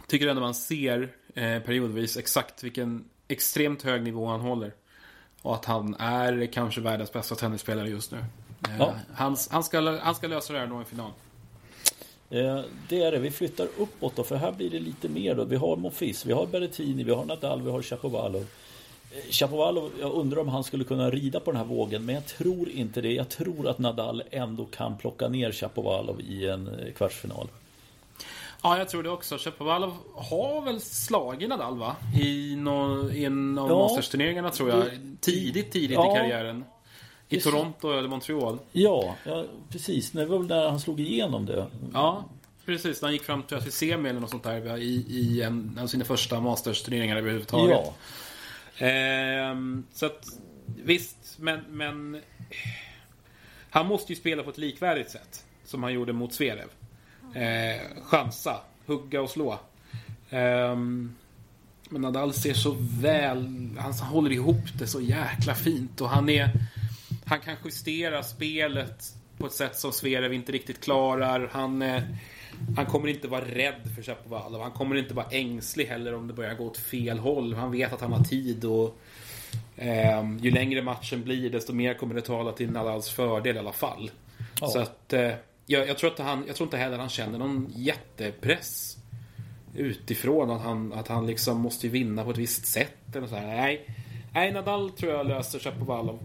[0.08, 4.74] tycker jag ändå man ser eh, periodvis exakt vilken extremt hög nivå han håller.
[5.42, 8.18] Och att han är kanske världens bästa tennisspelare just nu.
[8.18, 8.96] Eh, ja.
[9.14, 11.12] han, han, ska, han ska lösa det här då i final.
[12.30, 12.60] Eh,
[12.90, 13.20] det är det.
[13.20, 15.44] Vi flyttar uppåt då, för här blir det lite mer då.
[15.44, 18.46] Vi har Monfils, vi har Berrettini, vi har Nadal, vi har Chapovalov.
[19.12, 22.26] Eh, Chapovalov, jag undrar om han skulle kunna rida på den här vågen, men jag
[22.26, 23.14] tror inte det.
[23.14, 27.48] Jag tror att Nadal ändå kan plocka ner Chapovalov i en eh, kvartsfinal.
[28.64, 29.38] Ja, jag tror det också.
[29.38, 31.96] Chapovalov har väl slagit Nadal va?
[32.22, 34.86] I, no, i en av ja, Masters-turneringarna tror jag.
[35.22, 36.66] Tidigt, tidigt ja, i karriären.
[37.30, 38.60] I Toronto eller Montreal?
[38.72, 40.12] Ja, ja precis.
[40.12, 41.68] Det var väl där han slog igenom det.
[41.94, 42.26] Ja,
[42.66, 43.02] precis.
[43.02, 46.40] Han gick fram till semi eller något sånt där i, i en av sina första
[46.40, 47.80] Masters-turneringar överhuvudtaget.
[48.78, 48.86] Ja.
[48.86, 50.26] Ehm, så att
[50.84, 52.22] visst, men, men
[53.70, 55.46] han måste ju spela på ett likvärdigt sätt.
[55.66, 56.70] Som han gjorde mot Zverev.
[57.36, 59.60] Ehm, chansa, hugga och slå.
[60.30, 61.16] Ehm,
[61.90, 66.50] men Nadal ser så väl, han håller ihop det så jäkla fint och han är
[67.28, 71.50] han kan justera spelet på ett sätt som Zverev inte riktigt klarar.
[71.52, 72.04] Han, eh,
[72.76, 74.62] han kommer inte vara rädd för Chapovalov.
[74.62, 77.54] Han kommer inte vara ängslig heller om det börjar gå åt fel håll.
[77.54, 78.98] Han vet att han har tid och
[79.76, 83.72] eh, ju längre matchen blir desto mer kommer det tala till Nadals fördel i alla
[83.72, 84.12] fall.
[84.62, 84.70] Oh.
[84.70, 85.32] Så att eh,
[85.66, 88.98] jag, jag, tror att han, jag tror inte heller han känner någon jättepress
[89.76, 93.16] utifrån att han, att han liksom måste vinna på ett visst sätt.
[93.16, 93.48] Eller så här.
[93.48, 93.86] Nej,
[94.34, 96.20] nej, Nadal tror jag löser Chapovalov.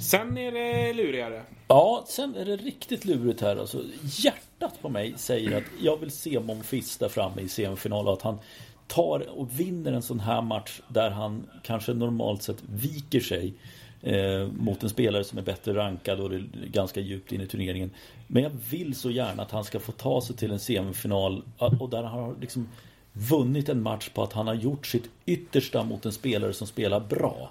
[0.00, 1.42] Sen är det lurigare.
[1.68, 3.56] Ja, sen är det riktigt lurigt här.
[3.56, 8.12] Alltså, hjärtat på mig säger att jag vill se Monfils där framme i semifinal och
[8.12, 8.38] att han
[8.86, 13.54] tar och vinner en sån här match där han kanske normalt sett viker sig
[14.02, 17.90] eh, mot en spelare som är bättre rankad och är ganska djupt in i turneringen.
[18.26, 21.90] Men jag vill så gärna att han ska få ta sig till en semifinal och
[21.90, 22.68] där han har liksom
[23.12, 27.00] vunnit en match på att han har gjort sitt yttersta mot en spelare som spelar
[27.00, 27.50] bra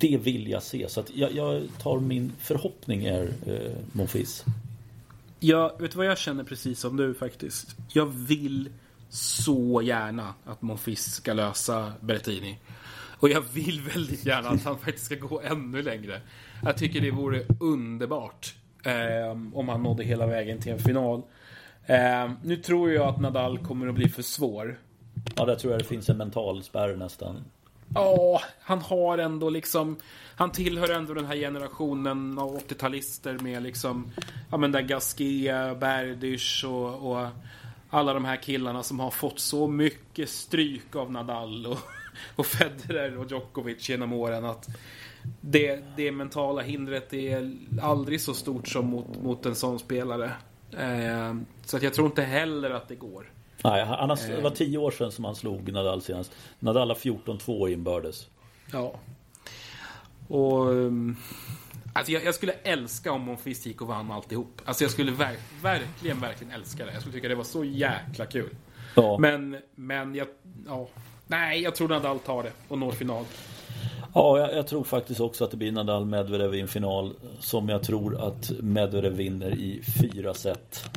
[0.00, 0.88] det vill jag se.
[0.88, 4.44] Så att jag, jag tar min förhoppning är eh, Monfils.
[5.40, 7.76] Ja, vet du vad jag känner precis som du faktiskt?
[7.88, 8.68] Jag vill
[9.08, 12.58] så gärna att Monfils ska lösa Berrettini.
[13.20, 16.20] Och jag vill väldigt gärna att han faktiskt ska gå ännu längre.
[16.62, 21.22] Jag tycker det vore underbart eh, om han nådde hela vägen till en final.
[21.86, 24.78] Eh, nu tror jag att Nadal kommer att bli för svår.
[25.36, 27.44] Ja, där tror jag det finns en mental spärr nästan.
[27.94, 29.96] Ja, han har ändå liksom...
[30.36, 34.12] Han tillhör ändå den här generationen av 80-talister med liksom...
[34.50, 37.28] Ja men där Gasquet, Berdych och, och,
[37.90, 41.78] alla de här killarna som har fått så mycket stryk av Nadal och,
[42.36, 44.68] och Federer och Djokovic genom åren att
[45.40, 50.32] det, det mentala hindret är aldrig så stort som mot, mot en sån spelare.
[50.78, 51.34] Eh,
[51.64, 53.30] så att jag tror inte heller att det går.
[53.64, 56.32] Nej, han har, det var tio år sedan som han slog Nadal senast.
[56.58, 58.28] Nadal har 14-2 inbördes.
[58.72, 58.94] Ja.
[60.28, 60.66] Och...
[60.66, 61.16] um,
[61.92, 64.62] Alltså jag, jag skulle älska om Monfils gick och vann alltihop.
[64.64, 66.92] Alltså jag skulle ver verkligen, verkligen älska det.
[66.92, 68.48] Jag skulle tycka det var så jäkla kul.
[68.96, 69.18] Ja.
[69.18, 70.26] Men, men jag...
[70.66, 70.88] Ja.
[71.26, 73.24] Nej, jag tror Nadal tar det och når final.
[74.14, 77.14] Ja, jag, jag tror faktiskt också att det blir Nadal Medvedev i en final.
[77.40, 80.90] Som jag tror att Medvedev vinner i fyra set.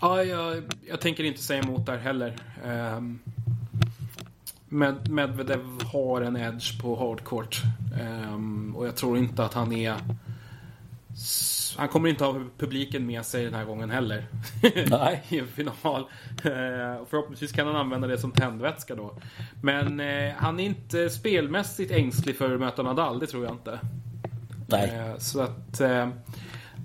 [0.00, 2.36] Ja, jag, jag tänker inte säga emot där heller.
[2.64, 3.18] Um,
[4.68, 7.62] Med, Medvedev har en edge på hardcourt.
[8.32, 9.94] Um, och jag tror inte att han är...
[11.76, 14.26] Han kommer inte ha publiken med sig den här gången heller.
[14.90, 15.24] Nej.
[15.28, 16.00] I en final.
[16.00, 19.14] Uh, förhoppningsvis kan han använda det som tändvätska då.
[19.62, 23.80] Men eh, han är inte spelmässigt ängslig för att möta Nadal, det tror jag inte.
[24.66, 25.14] Nej.
[25.18, 25.80] Så att...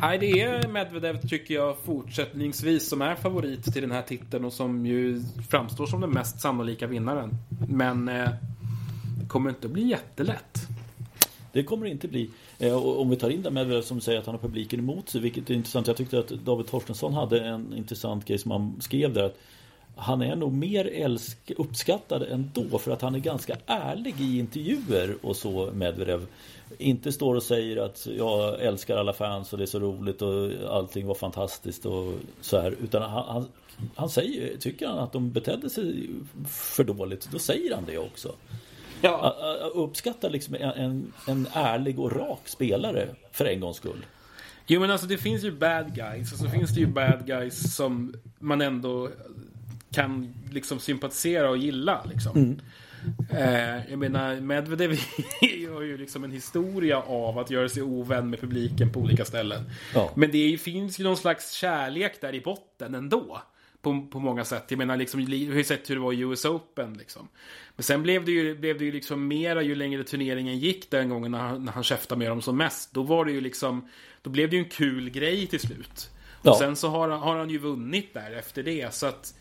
[0.01, 4.53] Nej, det är Medvedev tycker jag fortsättningsvis som är favorit till den här titeln och
[4.53, 7.29] som ju framstår som den mest sannolika vinnaren.
[7.69, 8.29] Men eh,
[9.19, 10.67] det kommer inte att bli jättelätt.
[11.51, 12.29] Det kommer det inte bli.
[12.59, 15.09] Eh, och om vi tar in det Medvedev som säger att han har publiken emot
[15.09, 15.87] sig, vilket är intressant.
[15.87, 19.23] Jag tyckte att David Torstensson hade en intressant grej som han skrev där.
[19.23, 19.37] Att
[19.95, 25.15] han är nog mer älsk, uppskattad ändå för att han är ganska ärlig i intervjuer
[25.21, 26.25] och så Medvedev.
[26.77, 30.51] Inte står och säger att jag älskar alla fans och det är så roligt och
[30.75, 32.75] allting var fantastiskt och så här.
[32.83, 33.47] Utan han, han,
[33.95, 36.09] han säger, tycker han att de betedde sig
[36.47, 38.35] för dåligt, då säger han det också.
[39.01, 39.35] Ja.
[39.73, 44.05] Uppskattar liksom en, en, en ärlig och rak spelare för en gångs skull.
[44.67, 47.75] Jo men alltså det finns ju bad guys och så finns det ju bad guys
[47.75, 49.09] som man ändå
[49.91, 52.59] kan liksom sympatisera och gilla liksom.
[53.31, 54.91] Eh, jag menar Medvedev
[55.73, 59.63] har ju liksom en historia av att göra sig ovän med publiken på olika ställen.
[59.93, 60.11] Ja.
[60.15, 63.41] Men det är- finns ju någon slags kärlek där i botten ändå.
[63.81, 64.63] På, på många sätt.
[64.67, 66.93] Jag menar, liksom, vi har ju sett hur det var i US Open.
[66.93, 67.27] Liksom.
[67.75, 71.09] Men sen blev det ju, blev det ju liksom mera ju längre turneringen gick den
[71.09, 72.93] gången när han, när han käftade med dem som mest.
[72.93, 73.89] Då var det ju liksom,
[74.21, 76.09] då blev det ju en kul grej till slut.
[76.33, 76.57] Och Ja.
[76.59, 78.93] sen så har, har han ju vunnit där efter det.
[78.93, 79.33] Så att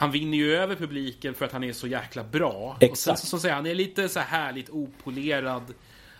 [0.00, 2.52] han vinner ju över publiken för att han är så jäkla bra.
[2.52, 3.20] Och sen Exakt.
[3.20, 5.62] så, så säger han är lite så här härligt opolerad.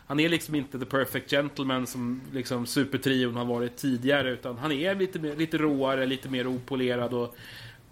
[0.07, 4.31] Han är liksom inte the perfect gentleman som liksom supertrion har varit tidigare.
[4.31, 7.14] Utan han är lite, mer, lite råare, lite mer opolerad.
[7.14, 7.37] Och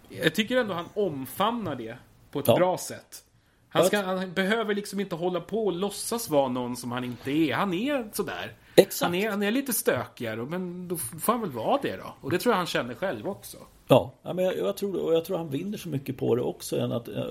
[0.09, 1.97] jag tycker ändå han omfamnar det
[2.31, 2.57] på ett Ja.
[2.57, 3.25] bra sätt.
[3.69, 7.31] Han, ska, han behöver liksom inte hålla på och låtsas vara någon som han inte
[7.31, 7.55] är.
[7.55, 8.53] Han är sådär.
[8.79, 9.07] Exakt.
[9.07, 12.15] Han är, han är lite stökigare, men då får han väl vara det då.
[12.21, 13.57] Och det tror jag han känner själv också.
[13.89, 16.79] Ja, men jag, jag, tror, och jag tror han vinner så mycket på det också
[16.79, 17.25] än att, eh,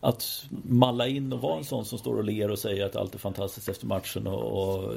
[0.00, 3.14] att malla in och vara en sån som står och ler och säger att allt
[3.14, 4.94] är fantastiskt efter matchen och, och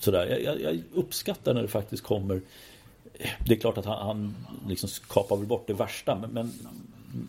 [0.00, 0.40] sådär.
[0.44, 2.40] Jag, jag, uppskattar när det faktiskt kommer
[3.46, 4.34] Det är klart att han, han
[4.68, 6.52] liksom kapar väl bort det värsta men, men,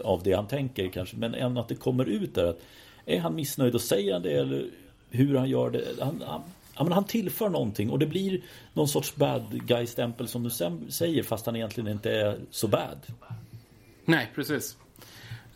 [0.04, 1.18] av det han tänker kanske.
[1.18, 2.60] Men än att det kommer ut där att
[3.06, 4.66] är han missnöjd och säger han det eller
[5.10, 5.84] hur han gör det.
[6.00, 6.42] Han, han,
[6.78, 8.42] ja, men han tillför någonting och det blir
[8.74, 12.98] någon sorts bad guy-stämpel som du sen säger fast han egentligen inte är så bad.
[14.06, 14.78] Nej, precis.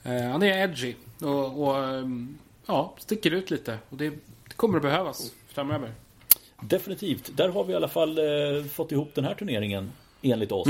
[0.03, 3.77] Eh, han är edgy och, och ehm, ja, sticker ut lite.
[3.89, 5.91] Och det, det kommer att behövas framöver.
[6.61, 7.37] Definitivt.
[7.37, 9.91] Där har vi i alla fall eh, fått ihop den här turneringen
[10.21, 10.67] enligt oss.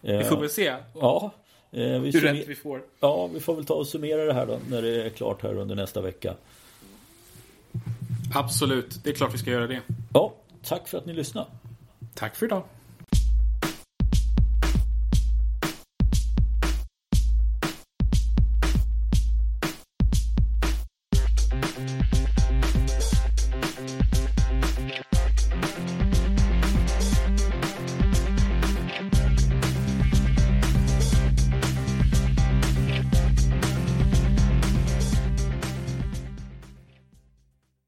[0.00, 1.30] Vi får väl se Ja,
[1.70, 2.82] eh, vi, hur rätt vi får.
[3.00, 5.54] ja, vi får väl ta och summera det här då när det är klart här
[5.54, 6.34] under nästa vecka.
[8.34, 9.80] Absolut, det är klart vi ska göra det.
[10.12, 11.46] Ja, tack för att ni lyssnade.
[12.14, 12.64] Tack för idag.